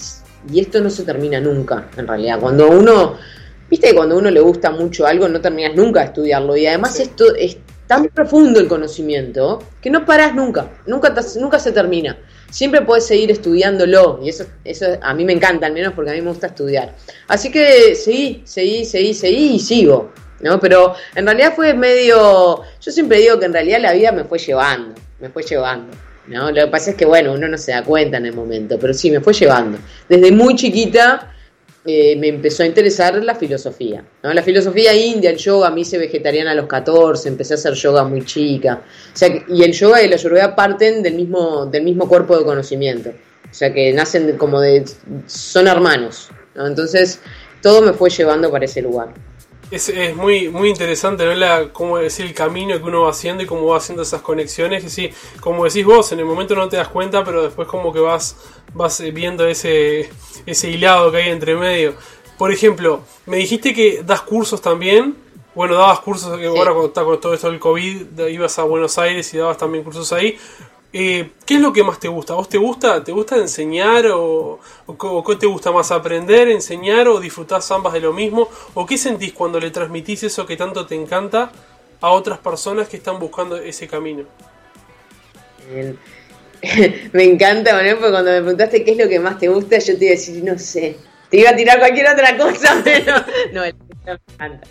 [0.51, 2.41] y esto no se termina nunca, en realidad.
[2.41, 3.17] Cuando uno,
[3.71, 6.57] viste que cuando uno le gusta mucho algo, no terminas nunca de estudiarlo.
[6.57, 11.73] Y además esto es tan profundo el conocimiento que no paras nunca, nunca, nunca se
[11.73, 12.19] termina.
[12.53, 16.15] Siempre puedes seguir estudiándolo y eso, eso a mí me encanta, al menos porque a
[16.15, 16.95] mí me gusta estudiar.
[17.27, 20.13] Así que seguí, seguí, seguí, seguí y sigo.
[20.43, 20.61] ¿no?
[20.61, 24.39] Pero en realidad fue medio, yo siempre digo que en realidad la vida me fue
[24.39, 25.97] llevando, me fue llevando.
[26.27, 26.51] ¿no?
[26.51, 28.93] Lo que pasa es que, bueno, uno no se da cuenta en el momento, pero
[28.93, 29.79] sí, me fue llevando.
[30.09, 31.33] Desde muy chiquita
[31.85, 34.33] eh, me empezó a interesar la filosofía, ¿no?
[34.33, 38.05] La filosofía india, el yoga, me hice vegetariana a los 14, empecé a hacer yoga
[38.05, 38.83] muy chica.
[39.13, 42.45] O sea, y el yoga y la ayurveda parten del mismo, del mismo cuerpo de
[42.45, 43.11] conocimiento.
[43.11, 44.85] O sea, que nacen como de...
[45.27, 46.69] son hermanos, ¿no?
[46.69, 47.21] Entonces,
[47.61, 49.13] todo me fue llevando para ese lugar.
[49.73, 51.35] Es, es, muy, muy interesante, ¿no?
[51.35, 54.85] La, cómo decir, el camino que uno va haciendo y cómo va haciendo esas conexiones.
[54.85, 57.91] Y sí, como decís vos, en el momento no te das cuenta, pero después como
[57.91, 58.37] que vas,
[58.75, 60.11] vas viendo ese,
[60.45, 61.95] ese hilado que hay entre medio.
[62.37, 65.17] Por ejemplo, me dijiste que das cursos también.
[65.55, 66.45] Bueno, dabas cursos, sí.
[66.45, 69.85] ahora cuando está con todo esto del COVID, ibas a Buenos Aires y dabas también
[69.85, 70.39] cursos ahí.
[70.93, 72.35] Eh, ¿Qué es lo que más te gusta?
[72.35, 74.61] ¿Vos te gusta, te gusta enseñar o,
[75.27, 78.49] qué te gusta más aprender, enseñar o disfrutás ambas de lo mismo?
[78.75, 81.51] ¿O qué sentís cuando le transmitís eso que tanto te encanta
[82.01, 84.25] a otras personas que están buscando ese camino?
[87.13, 89.99] Me encanta, Manuel, porque cuando me preguntaste qué es lo que más te gusta, yo
[89.99, 90.97] te iba a decir, no sé.
[91.29, 93.17] Te iba a tirar cualquier otra cosa, pero
[93.53, 94.69] no, me encanta.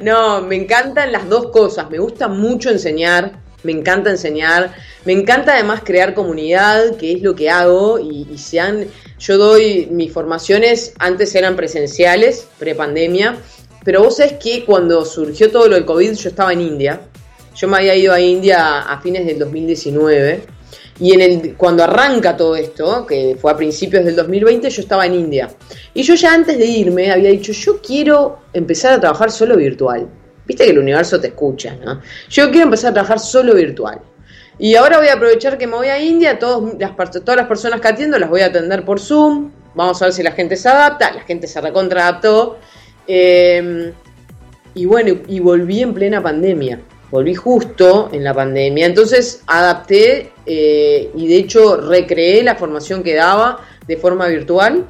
[0.00, 1.90] No, me encantan las dos cosas.
[1.90, 7.34] Me gusta mucho enseñar, me encanta enseñar, me encanta además crear comunidad, que es lo
[7.34, 8.86] que hago, y, y sean,
[9.18, 13.36] yo doy mis formaciones, antes eran presenciales, prepandemia,
[13.84, 17.00] pero vos sabés que cuando surgió todo lo del COVID yo estaba en India,
[17.54, 20.58] yo me había ido a India a fines del 2019,
[21.00, 25.06] y en el, cuando arranca todo esto, que fue a principios del 2020, yo estaba
[25.06, 25.48] en India.
[25.94, 30.08] Y yo ya antes de irme había dicho, yo quiero empezar a trabajar solo virtual.
[30.48, 32.00] Viste que el universo te escucha, ¿no?
[32.30, 34.00] Yo quiero empezar a trabajar solo virtual.
[34.58, 37.80] Y ahora voy a aprovechar que me voy a India, todos las, todas las personas
[37.80, 39.52] que atiendo las voy a atender por Zoom.
[39.74, 41.12] Vamos a ver si la gente se adapta.
[41.12, 42.58] La gente se recontra adaptó.
[43.06, 43.92] Eh,
[44.74, 46.80] y bueno, y volví en plena pandemia.
[47.10, 48.86] Volví justo en la pandemia.
[48.86, 54.84] Entonces adapté eh, y de hecho recreé la formación que daba de forma virtual.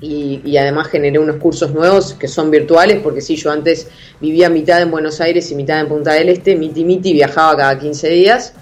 [0.00, 3.88] Y, además generé unos cursos nuevos que son virtuales, porque sí, yo antes
[4.20, 7.78] vivía mitad en Buenos Aires y mitad en Punta del Este, miti miti, viajaba cada
[7.78, 8.54] 15 días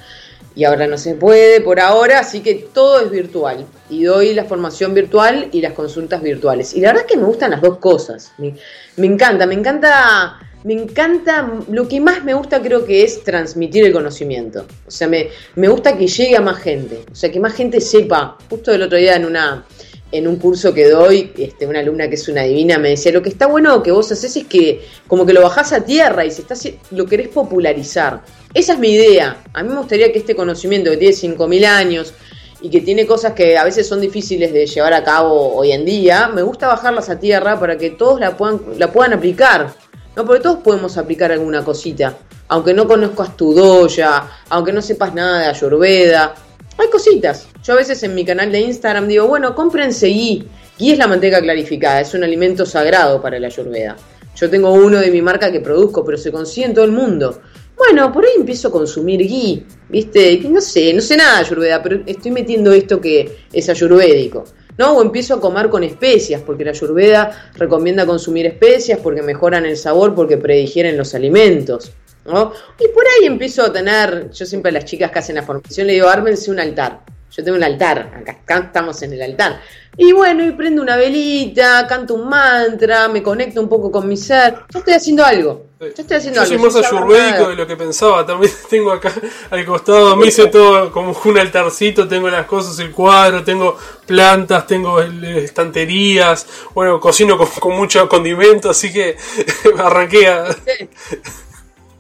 [0.55, 3.67] y ahora no se puede por ahora, así que todo es virtual.
[3.89, 6.75] Y doy la formación virtual y las consultas virtuales.
[6.75, 8.33] Y la verdad es que me gustan las dos cosas.
[8.39, 8.55] Me,
[8.97, 13.85] me encanta, me encanta, me encanta, lo que más me gusta creo que es transmitir
[13.85, 14.67] el conocimiento.
[14.87, 17.05] O sea, me, me gusta que llegue a más gente.
[17.11, 18.37] O sea, que más gente sepa.
[18.51, 19.65] Justo el otro día en una
[20.13, 23.23] en un curso que doy, este, una alumna que es una divina me decía, lo
[23.23, 26.31] que está bueno que vos haces es que como que lo bajás a tierra y
[26.31, 28.23] si estás, lo querés popularizar.
[28.53, 29.43] Esa es mi idea.
[29.55, 32.15] A mí me gustaría que este conocimiento que tiene 5.000 años
[32.61, 35.85] y que tiene cosas que a veces son difíciles de llevar a cabo hoy en
[35.85, 39.73] día, me gusta bajarlas a tierra para que todos la puedan, la puedan aplicar.
[40.15, 42.19] No, porque todos podemos aplicar alguna cosita.
[42.49, 46.35] Aunque no conozcas tu doya, aunque no sepas nada de Ayurveda,
[46.79, 47.49] hay cositas.
[47.63, 50.45] Yo a veces en mi canal de Instagram digo, bueno, cómprense ghee.
[50.79, 53.97] Ghee es la manteca clarificada, es un alimento sagrado para la ayurveda.
[54.35, 57.41] Yo tengo uno de mi marca que produzco, pero se consigue en todo el mundo.
[57.77, 60.41] Bueno, por ahí empiezo a consumir ghee, ¿viste?
[60.49, 64.45] No sé, no sé nada de ayurveda, pero estoy metiendo esto que es ayurvédico.
[64.79, 64.97] ¿no?
[64.97, 69.77] O empiezo a comer con especias, porque la ayurveda recomienda consumir especias porque mejoran el
[69.77, 71.93] sabor, porque predigieren los alimentos.
[72.25, 72.53] ¿No?
[72.79, 75.87] Y por ahí empiezo a tener, yo siempre a las chicas que hacen la formación
[75.87, 77.01] le digo, ármense un altar.
[77.35, 79.59] Yo tengo un altar, acá estamos en el altar.
[79.97, 84.17] Y bueno, y prendo una velita, canto un mantra, me conecto un poco con mi
[84.19, 84.55] ser.
[84.71, 85.67] Yo estoy haciendo algo.
[85.81, 86.71] Yo estoy haciendo Yo algo.
[86.71, 88.25] soy más ayurvédico de lo que pensaba.
[88.27, 89.13] También tengo acá
[89.51, 92.07] al costado, me hice todo como un altarcito.
[92.09, 96.47] Tengo las cosas, el cuadro, tengo plantas, tengo estanterías.
[96.75, 99.17] Bueno, cocino con, con mucho condimento, así que
[99.79, 100.45] arranqué a.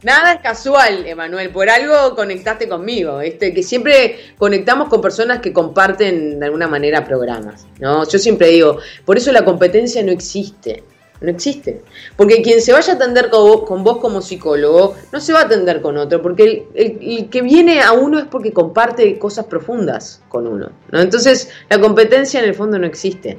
[0.02, 5.52] Nada es casual, Emanuel, por algo conectaste conmigo, este, que siempre conectamos con personas que
[5.52, 8.08] comparten de alguna manera programas, ¿no?
[8.08, 10.82] Yo siempre digo, por eso la competencia no existe,
[11.20, 11.82] no existe,
[12.16, 15.40] porque quien se vaya a atender con vos, con vos como psicólogo, no se va
[15.40, 19.20] a atender con otro, porque el, el, el, que viene a uno es porque comparte
[19.20, 21.00] cosas profundas con uno, ¿no?
[21.00, 23.38] Entonces, la competencia en el fondo no existe,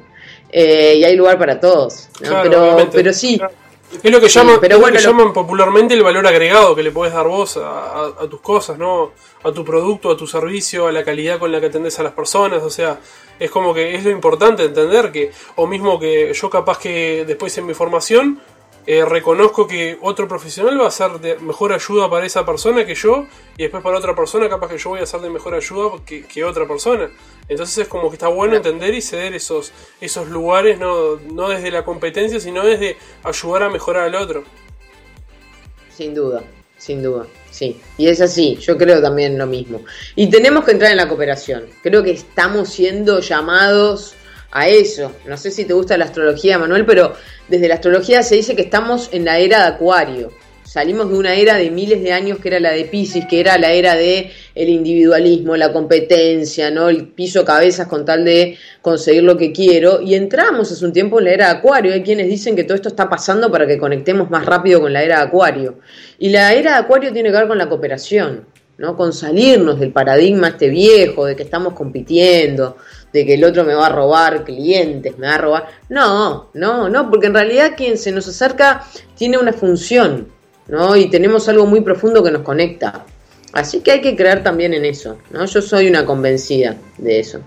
[0.50, 2.30] eh, y hay lugar para todos, ¿no?
[2.30, 2.92] Claro, pero, obviamente.
[2.94, 3.42] pero sí...
[4.02, 6.26] Es lo que llaman, Sí, pero es lo bueno, que lo- llaman popularmente el valor
[6.26, 9.12] agregado que le puedes dar vos a, a- a tus cosas, ¿no?
[9.44, 12.14] A tu producto, a tu servicio, a la calidad con la que atendés a las
[12.14, 12.64] personas.
[12.64, 13.00] O sea,
[13.40, 17.58] es como que es lo importante entender que, o mismo que yo capaz que después
[17.58, 18.40] en mi formación
[18.86, 22.96] eh, reconozco que otro profesional va a ser de mejor ayuda para esa persona que
[22.96, 23.26] yo,
[23.58, 26.26] y después para otra persona capaz que yo voy a ser de mejor ayuda que,
[26.26, 27.10] que otra persona.
[27.48, 31.72] Entonces es como que está bueno entender y ceder esos, esos lugares, no, no desde
[31.72, 34.44] la competencia, sino desde ayudar a mejorar al otro.
[35.96, 36.44] Sin duda,
[36.78, 37.80] sin duda, sí.
[37.98, 39.82] Y es así, yo creo también lo mismo.
[40.16, 41.68] Y tenemos que entrar en la cooperación.
[41.82, 44.16] Creo que estamos siendo llamados
[44.54, 45.12] a eso.
[45.28, 47.14] No sé si te gusta la astrología, Manuel, pero
[47.50, 50.32] desde la astrología se dice que estamos en la era de Acuario.
[50.64, 53.58] Salimos de una era de miles de años que era la de Pisces, que era
[53.58, 56.90] la era de el individualismo, la competencia, ¿no?
[56.90, 60.02] El piso cabezas con tal de conseguir lo que quiero.
[60.02, 61.94] Y entramos hace un tiempo en la era de Acuario.
[61.94, 65.04] Hay quienes dicen que todo esto está pasando para que conectemos más rápido con la
[65.04, 65.80] era de Acuario.
[66.18, 68.46] Y la era de Acuario tiene que ver con la cooperación,
[68.78, 68.96] ¿no?
[68.96, 72.78] Con salirnos del paradigma este viejo, de que estamos compitiendo,
[73.14, 75.68] de que el otro me va a robar clientes, me va a robar.
[75.90, 78.84] No, no, no, porque en realidad quien se nos acerca
[79.16, 80.28] tiene una función,
[80.68, 80.96] ¿no?
[80.96, 83.06] Y tenemos algo muy profundo que nos conecta.
[83.54, 85.46] Así que hay que creer también en eso, ¿no?
[85.46, 87.40] Yo soy una convencida de eso.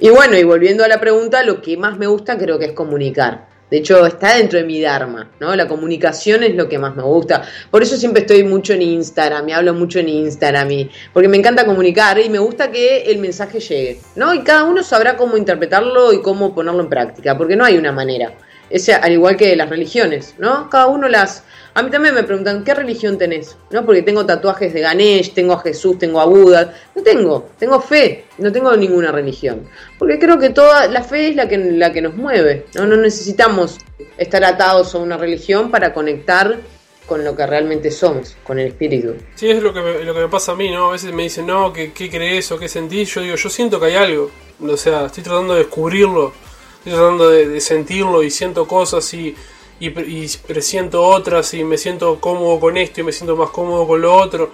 [0.00, 2.72] Y bueno, y volviendo a la pregunta, lo que más me gusta creo que es
[2.72, 3.51] comunicar.
[3.72, 5.56] De hecho, está dentro de mi Dharma, ¿no?
[5.56, 7.40] La comunicación es lo que más me gusta.
[7.70, 11.38] Por eso siempre estoy mucho en Instagram, me hablo mucho en Instagram, y, porque me
[11.38, 14.34] encanta comunicar y me gusta que el mensaje llegue, ¿no?
[14.34, 17.92] Y cada uno sabrá cómo interpretarlo y cómo ponerlo en práctica, porque no hay una
[17.92, 18.34] manera.
[18.68, 20.68] Es al igual que las religiones, ¿no?
[20.68, 23.56] Cada uno las, a mí también me preguntan, ¿qué religión tenés?
[23.70, 23.84] ¿No?
[23.86, 26.74] Porque tengo tatuajes de Ganesh, tengo a Jesús, tengo a Buda.
[26.94, 29.68] No tengo, tengo fe, no tengo ninguna religión.
[29.98, 32.66] Porque creo que toda la fe es la que, la que nos mueve.
[32.74, 32.86] ¿no?
[32.86, 33.78] no necesitamos
[34.18, 36.60] estar atados a una religión para conectar
[37.06, 39.14] con lo que realmente somos, con el espíritu.
[39.34, 40.88] Sí, es lo que me, lo que me pasa a mí, ¿no?
[40.88, 43.14] A veces me dicen, no, ¿qué, qué crees o qué sentís?
[43.14, 44.30] Yo digo, yo siento que hay algo.
[44.60, 46.32] O sea, estoy tratando de descubrirlo,
[46.78, 49.34] estoy tratando de, de sentirlo y siento cosas y
[49.80, 53.86] y, y presiento otras y me siento cómodo con esto y me siento más cómodo
[53.86, 54.50] con lo otro.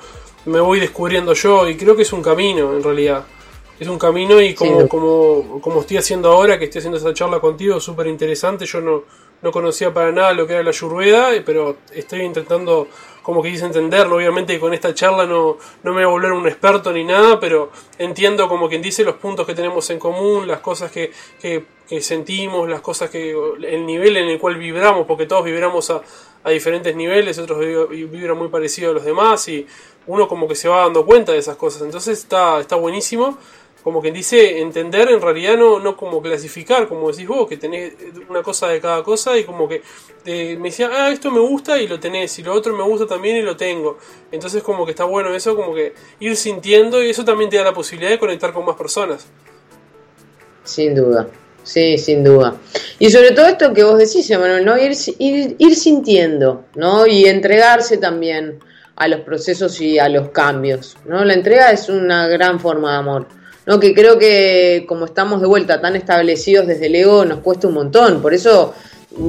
[0.46, 3.24] Me voy descubriendo yo y creo que es un camino en realidad.
[3.78, 7.38] Es un camino y como, como, como estoy haciendo ahora, que estoy haciendo esa charla
[7.38, 8.66] contigo, súper interesante.
[8.66, 9.04] Yo no,
[9.40, 12.88] no conocía para nada lo que era la Yurveda, pero estoy intentando,
[13.28, 14.16] como que quise entenderlo.
[14.16, 17.70] Obviamente con esta charla no, no me voy a volver un experto ni nada, pero
[17.98, 22.00] entiendo como quien dice los puntos que tenemos en común, las cosas que, que, que
[22.00, 23.36] sentimos, las cosas que.
[23.64, 26.00] el nivel en el cual vibramos, porque todos vibramos a,
[26.42, 27.58] a diferentes niveles, otros
[27.90, 29.66] vibran muy parecido a los demás y
[30.06, 31.82] uno como que se va dando cuenta de esas cosas.
[31.82, 33.36] Entonces está, está buenísimo
[33.82, 37.94] como quien dice, entender en realidad no, no como clasificar, como decís vos, que tenés
[38.28, 39.82] una cosa de cada cosa y como que
[40.24, 43.36] me decía, ah, esto me gusta y lo tenés, y lo otro me gusta también
[43.36, 43.98] y lo tengo.
[44.30, 47.64] Entonces como que está bueno eso, como que ir sintiendo y eso también te da
[47.64, 49.26] la posibilidad de conectar con más personas.
[50.64, 51.28] Sin duda,
[51.62, 52.56] sí, sin duda.
[52.98, 54.76] Y sobre todo esto que vos decís, Emanuel, ¿no?
[54.76, 57.06] Ir, ir, ir sintiendo, ¿no?
[57.06, 58.58] Y entregarse también
[58.96, 61.24] a los procesos y a los cambios, ¿no?
[61.24, 63.37] La entrega es una gran forma de amor.
[63.68, 63.78] ¿No?
[63.78, 67.74] Que creo que como estamos de vuelta tan establecidos desde el ego, nos cuesta un
[67.74, 68.22] montón.
[68.22, 68.72] Por eso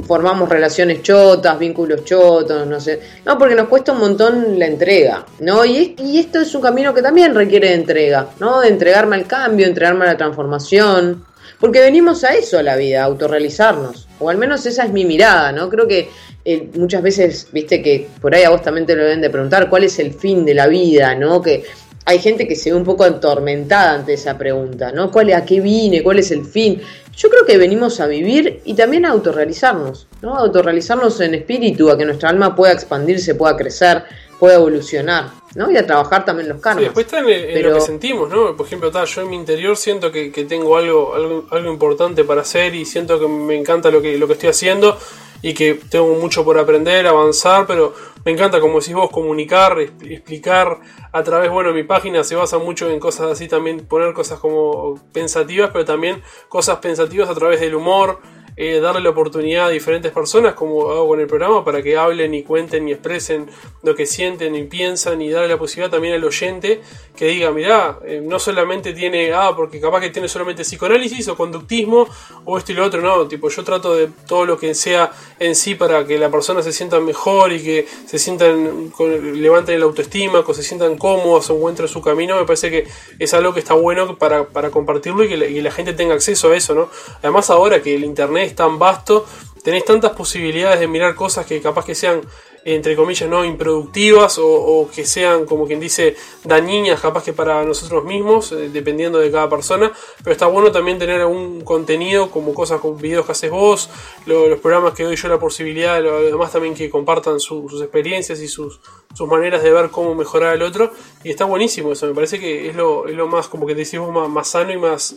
[0.06, 2.98] formamos relaciones chotas, vínculos chotos, no sé.
[3.26, 5.62] No, porque nos cuesta un montón la entrega, ¿no?
[5.66, 8.62] Y, esto es un camino que también requiere de entrega, ¿no?
[8.62, 11.22] De entregarme al cambio, entregarme a la transformación.
[11.58, 14.08] Porque venimos a eso a la vida, a autorrealizarnos.
[14.20, 15.68] O al menos esa es mi mirada, ¿no?
[15.68, 16.08] Creo que
[16.46, 19.68] eh, muchas veces, viste que por ahí a vos también te lo deben de preguntar,
[19.68, 21.42] ¿cuál es el fin de la vida, ¿no?
[21.42, 21.64] Que
[22.04, 25.10] hay gente que se ve un poco atormentada ante esa pregunta, ¿no?
[25.10, 26.02] ¿Cuál, ¿A qué vine?
[26.02, 26.80] ¿Cuál es el fin?
[27.16, 30.36] Yo creo que venimos a vivir y también a autorrealizarnos, ¿no?
[30.36, 34.04] A autorrealizarnos en espíritu, a que nuestra alma pueda expandirse, pueda crecer,
[34.38, 35.70] pueda evolucionar, ¿no?
[35.70, 36.80] Y a trabajar también los karmas.
[36.80, 38.56] Sí, después está en, lo que sentimos, ¿no?
[38.56, 42.74] Por ejemplo, yo en mi interior siento que, tengo algo, algo, algo importante para hacer
[42.74, 44.96] y siento que me encanta lo que, lo que estoy haciendo
[45.42, 50.78] y que tengo mucho por aprender, avanzar, pero me encanta, como decís vos, comunicar, explicar
[51.12, 54.96] a través, bueno, mi página se basa mucho en cosas así, también poner cosas como
[55.12, 58.20] pensativas, pero también cosas pensativas a través del humor,
[58.62, 62.34] eh, darle la oportunidad a diferentes personas, como hago con el programa, para que hablen
[62.34, 63.48] y cuenten y expresen
[63.82, 66.82] lo que sienten y piensan y darle la posibilidad también al oyente
[67.16, 71.38] que diga, mirá, eh, no solamente tiene, ah, porque capaz que tiene solamente psicoanálisis o
[71.38, 72.06] conductismo
[72.44, 75.54] o esto y lo otro, no, tipo yo trato de todo lo que sea en
[75.54, 78.92] sí para que la persona se sienta mejor y que se sientan,
[79.36, 82.86] levanten la autoestima, que se sientan cómodos, encuentren su camino, me parece que
[83.18, 86.12] es algo que está bueno para, para compartirlo y que, la, y la gente tenga
[86.12, 86.90] acceso a eso, ¿no?
[87.22, 89.26] Además ahora que el internet tan vasto,
[89.62, 92.22] tenés tantas posibilidades de mirar cosas que capaz que sean,
[92.64, 98.04] entre comillas, no improductivas o, que sean, como quien dice, dañinas, capaz que para nosotros
[98.04, 99.92] mismos, eh, dependiendo de cada persona.
[100.18, 103.88] Pero está bueno también tener algún contenido, como cosas con videos que haces vos,
[104.26, 108.48] los programas que doy yo la posibilidad, lo, demás también que compartan sus experiencias y
[108.48, 108.80] sus,
[109.14, 110.92] sus maneras de ver cómo mejorar al otro.
[111.24, 114.12] Y está buenísimo eso, me parece que es lo, es lo más, como que decimos,
[114.12, 115.14] más, más sano y más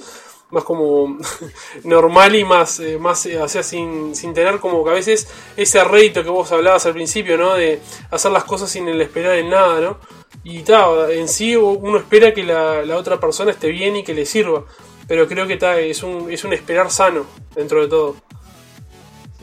[0.53, 1.17] más como
[1.83, 5.27] normal y más, eh, más eh, o sea, sin, sin, tener como que a veces
[5.57, 7.55] ese rédito que vos hablabas al principio, ¿no?
[7.55, 7.81] De
[8.11, 9.97] hacer las cosas sin el esperar en nada, ¿no?
[10.43, 14.13] Y tal, en sí uno espera que la, la, otra persona esté bien y que
[14.13, 14.65] le sirva,
[15.07, 17.25] pero creo que ta, es, un, es un esperar sano
[17.55, 18.15] dentro de todo.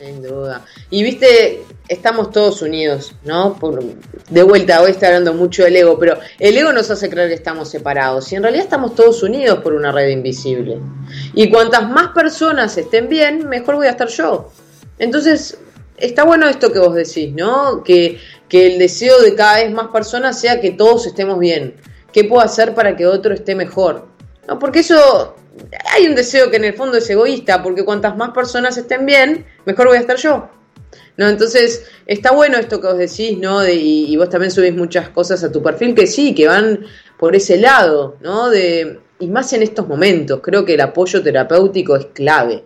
[0.03, 0.65] Sin duda.
[0.89, 3.53] Y viste, estamos todos unidos, ¿no?
[3.53, 3.83] Por,
[4.29, 7.35] de vuelta, hoy está hablando mucho del ego, pero el ego nos hace creer que
[7.35, 8.31] estamos separados.
[8.31, 10.79] Y en realidad estamos todos unidos por una red invisible.
[11.35, 14.51] Y cuantas más personas estén bien, mejor voy a estar yo.
[14.97, 15.59] Entonces,
[15.97, 17.83] está bueno esto que vos decís, ¿no?
[17.83, 21.75] Que, que el deseo de cada vez más personas sea que todos estemos bien.
[22.11, 24.07] ¿Qué puedo hacer para que otro esté mejor?
[24.47, 24.57] ¿No?
[24.57, 25.35] Porque eso
[25.91, 29.45] hay un deseo que en el fondo es egoísta, porque cuantas más personas estén bien,
[29.65, 30.49] mejor voy a estar yo.
[31.17, 31.27] ¿No?
[31.27, 33.67] Entonces, está bueno esto que os decís, ¿no?
[33.67, 36.85] y, vos también subís muchas cosas a tu perfil que sí, que van
[37.19, 38.49] por ese lado, ¿no?
[38.49, 42.65] De, y más en estos momentos, creo que el apoyo terapéutico es clave.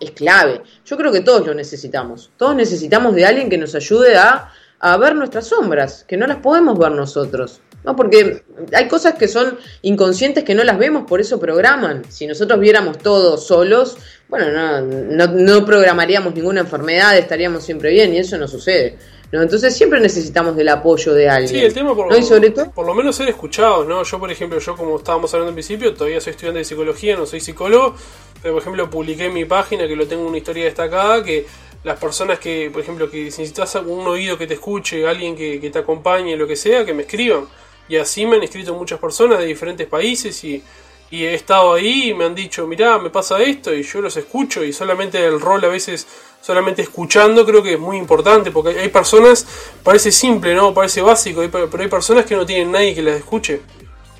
[0.00, 0.62] Es clave.
[0.84, 2.32] Yo creo que todos lo necesitamos.
[2.36, 6.38] Todos necesitamos de alguien que nos ayude a, a ver nuestras sombras, que no las
[6.38, 7.60] podemos ver nosotros.
[7.84, 7.96] ¿No?
[7.96, 12.04] Porque hay cosas que son inconscientes que no las vemos, por eso programan.
[12.08, 13.96] Si nosotros viéramos todo solos,
[14.28, 18.96] bueno, no, no, programaríamos ninguna enfermedad, estaríamos siempre bien y eso no sucede.
[19.30, 19.42] ¿no?
[19.42, 21.48] Entonces siempre necesitamos del apoyo de alguien.
[21.48, 22.08] Sí, el tema por,
[22.74, 24.02] por lo menos ser escuchados, ¿no?
[24.02, 27.26] Yo, por ejemplo, yo como estábamos hablando en principio, todavía soy estudiante de psicología, no
[27.26, 27.94] soy psicólogo,
[28.42, 31.46] pero por ejemplo publiqué en mi página que lo tengo una historia destacada que
[31.84, 35.70] las personas que, por ejemplo, que necesitas un oído que te escuche, alguien que, que
[35.70, 37.46] te acompañe, lo que sea, que me escriban.
[37.88, 40.62] Y así me han escrito muchas personas de diferentes países y,
[41.10, 44.64] he estado ahí y me han dicho, mirá, me pasa esto y yo los escucho
[44.64, 46.06] y solamente el rol a veces,
[46.40, 49.46] solamente escuchando creo que es muy importante porque hay personas,
[49.82, 50.72] parece simple, ¿no?
[50.72, 53.60] Parece básico, pero hay personas que no tienen nadie que las escuche.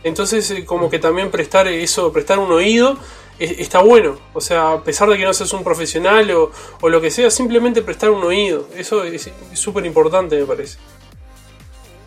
[0.05, 2.99] Entonces eh, como que también prestar eso, prestar un oído
[3.39, 4.19] está bueno.
[4.33, 6.51] O sea, a pesar de que no seas un profesional o,
[6.81, 8.69] o lo que sea, simplemente prestar un oído.
[8.77, 10.79] Eso es súper importante me parece.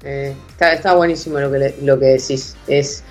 [0.06, 2.56] Eh, está, buenísimo lo que, lo que decís.
[2.68, 3.04] Es,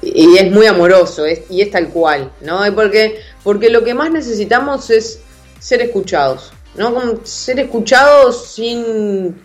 [0.00, 2.60] y es muy amoroso, y es tal cual, ¿no?
[2.74, 5.20] Porque, porque lo que más necesitamos es
[5.58, 6.94] ser escuchados, ¿no?
[6.94, 9.36] Como ser escuchados sin,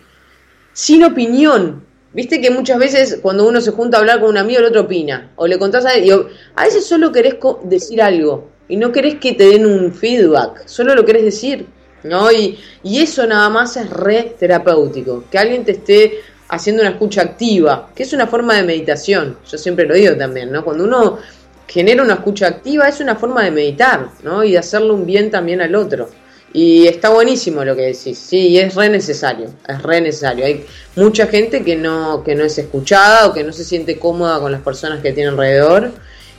[0.72, 1.84] sin opinión.
[2.14, 4.82] Viste que muchas veces cuando uno se junta a hablar con un amigo, el otro
[4.82, 5.32] opina.
[5.36, 7.34] O le contás a él, a veces solo querés
[7.64, 11.66] decir algo y no querés que te den un feedback, solo lo querés decir,
[12.04, 12.30] ¿no?
[12.30, 15.24] Y, y eso nada más es re terapéutico.
[15.30, 19.38] Que alguien te esté haciendo una escucha activa, que es una forma de meditación.
[19.50, 20.64] Yo siempre lo digo también, ¿no?
[20.64, 21.18] Cuando uno
[21.66, 24.44] genera una escucha activa es una forma de meditar, ¿no?
[24.44, 26.08] Y de hacerle un bien también al otro.
[26.52, 30.46] Y está buenísimo lo que decís, sí, es re necesario, es re necesario.
[30.46, 30.64] Hay
[30.94, 34.52] mucha gente que no, que no es escuchada o que no se siente cómoda con
[34.52, 35.90] las personas que tiene alrededor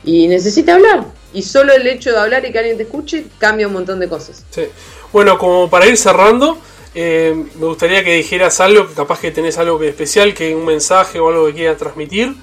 [0.04, 1.04] y necesita hablar.
[1.34, 4.08] Y solo el hecho de hablar y que alguien te escuche cambia un montón de
[4.08, 4.42] cosas.
[4.48, 4.62] Sí.
[5.12, 6.56] Bueno, como para ir cerrando,
[6.98, 11.20] eh, me gustaría que dijeras algo, capaz que tenés algo que especial, que un mensaje
[11.20, 12.34] o algo que quieras transmitir.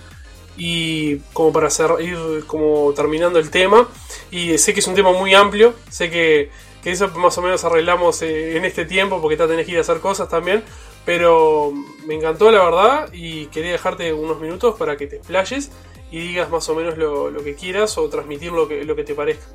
[0.55, 3.87] Y como para ir como terminando el tema.
[4.29, 6.51] Y sé que es un tema muy amplio, sé que,
[6.85, 9.81] eso más o menos arreglamos eh, en este tiempo porque te tenés que ir a
[9.81, 10.63] hacer cosas también.
[11.03, 11.73] Pero
[12.05, 15.71] me encantó la verdad y quería dejarte unos minutos para que te explayes
[16.11, 19.15] y digas más o menos lo, que quieras o transmitir lo que, lo que te
[19.15, 19.47] parezca.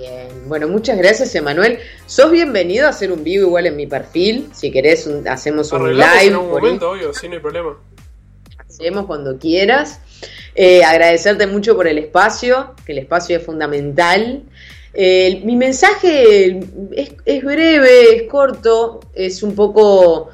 [0.00, 1.78] Bien, bueno, muchas gracias Emanuel.
[2.06, 4.48] Sos bienvenido a hacer un vivo igual en mi perfil.
[4.54, 6.24] Si querés, hacemos un live.
[6.24, 7.76] En momento, obvio, sí, no hay problema.
[8.56, 10.00] Hacemos cuando quieras.
[10.54, 14.42] Eh, agradecerte mucho por el espacio, que el espacio es fundamental.
[14.94, 16.46] Eh, mi mensaje
[16.92, 20.30] es, es, breve, es corto, es un poco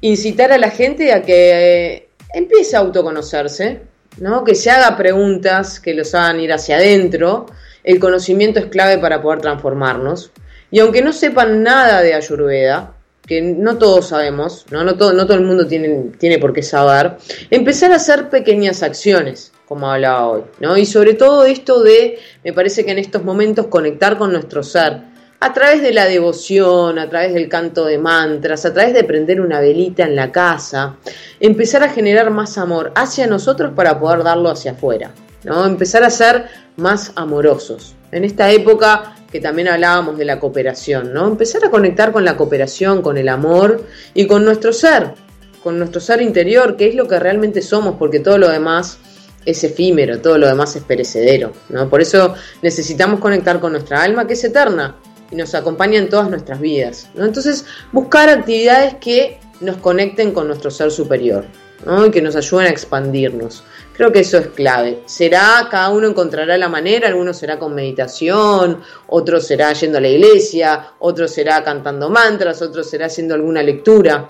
[0.00, 3.80] incitar a la gente a que eh, empiece a autoconocerse,
[4.18, 4.44] ¿no?
[4.44, 7.46] que se haga preguntas que los hagan ir hacia adentro
[7.86, 10.32] el conocimiento es clave para poder transformarnos.
[10.70, 12.92] Y aunque no sepan nada de Ayurveda,
[13.26, 16.62] que no todos sabemos, no, no, todo, no todo el mundo tiene, tiene por qué
[16.62, 17.16] saber,
[17.48, 20.76] empezar a hacer pequeñas acciones, como hablaba hoy, ¿no?
[20.76, 25.00] Y sobre todo esto de, me parece que en estos momentos conectar con nuestro ser,
[25.38, 29.40] a través de la devoción, a través del canto de mantras, a través de prender
[29.40, 30.96] una velita en la casa,
[31.38, 35.12] empezar a generar más amor hacia nosotros para poder darlo hacia afuera.
[35.46, 35.64] ¿No?
[35.64, 37.94] Empezar a ser más amorosos.
[38.10, 41.26] En esta época que también hablábamos de la cooperación, ¿no?
[41.26, 45.14] Empezar a conectar con la cooperación, con el amor y con nuestro ser,
[45.62, 48.98] con nuestro ser interior, que es lo que realmente somos, porque todo lo demás
[49.44, 51.88] es efímero, todo lo demás es perecedero, ¿no?
[51.88, 54.96] Por eso necesitamos conectar con nuestra alma, que es eterna
[55.30, 57.24] y nos acompaña en todas nuestras vidas, ¿no?
[57.24, 61.44] Entonces, buscar actividades que nos conecten con nuestro ser superior,
[61.84, 62.06] ¿no?
[62.06, 63.62] Y que nos ayuden a expandirnos.
[63.96, 65.02] Creo que eso es clave.
[65.06, 70.08] Será, cada uno encontrará la manera, alguno será con meditación, otro será yendo a la
[70.08, 74.28] iglesia, otro será cantando mantras, otro será haciendo alguna lectura.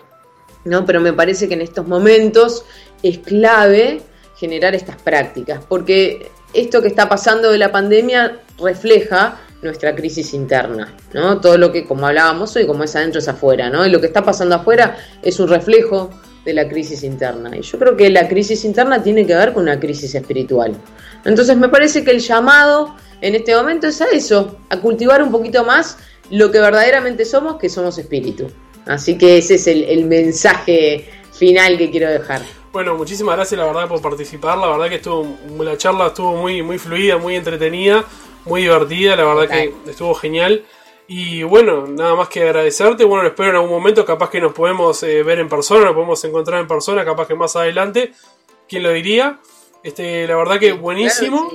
[0.66, 0.84] ¿no?
[0.84, 2.64] Pero me parece que en estos momentos
[3.02, 4.02] es clave
[4.36, 10.94] generar estas prácticas, porque esto que está pasando de la pandemia refleja nuestra crisis interna,
[11.14, 11.40] ¿no?
[11.40, 13.86] Todo lo que, como hablábamos hoy, como es adentro es afuera, ¿no?
[13.86, 16.10] Y lo que está pasando afuera es un reflejo
[16.46, 17.54] de la crisis interna.
[17.54, 20.74] Y yo creo que la crisis interna tiene que ver con una crisis espiritual.
[21.24, 25.32] Entonces me parece que el llamado en este momento es a eso, a cultivar un
[25.32, 25.98] poquito más
[26.30, 28.46] lo que verdaderamente somos, que somos espíritu.
[28.86, 32.42] Así que ese es el, mensaje final que quiero dejar.
[32.72, 34.56] Bueno, muchísimas gracias la verdad por participar.
[34.58, 38.04] La verdad que estuvo la charla estuvo muy muy fluida, muy entretenida,
[38.44, 39.16] muy divertida.
[39.16, 40.62] La verdad que estuvo genial.
[41.08, 43.04] Y bueno, nada más que agradecerte.
[43.04, 46.22] Bueno, espero en algún momento, capaz que nos podemos eh, ver en persona, nos podemos
[46.24, 48.12] encontrar en persona, capaz que más adelante.
[48.68, 49.38] ¿Quién lo diría?
[49.82, 51.52] Este, la verdad que buenísimo.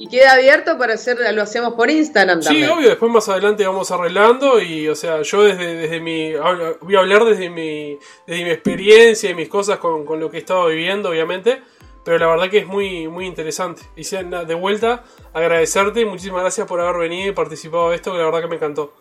[0.00, 2.66] Y queda abierto para hacer, lo hacemos por Instagram también.
[2.66, 6.34] Sí, obvio, después más adelante vamos arreglando y, o sea, yo desde, desde mi,
[6.80, 10.36] voy a hablar desde mi, desde mi experiencia y mis cosas con, con lo que
[10.36, 11.62] he estado viviendo, obviamente,
[12.08, 13.82] pero la verdad que es muy, muy interesante.
[13.94, 15.04] Y de vuelta,
[15.34, 18.48] agradecerte y muchísimas gracias por haber venido y participado de esto, que la verdad que
[18.48, 18.94] me encantó.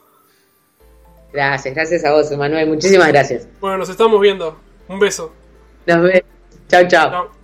[1.31, 3.47] Gracias, gracias a vos, Manuel, muchísimas gracias.
[3.61, 4.59] Bueno, nos estamos viendo.
[4.89, 5.31] Un beso.
[5.85, 6.23] Nos vemos.
[6.67, 6.87] chao.
[6.89, 7.36] chao.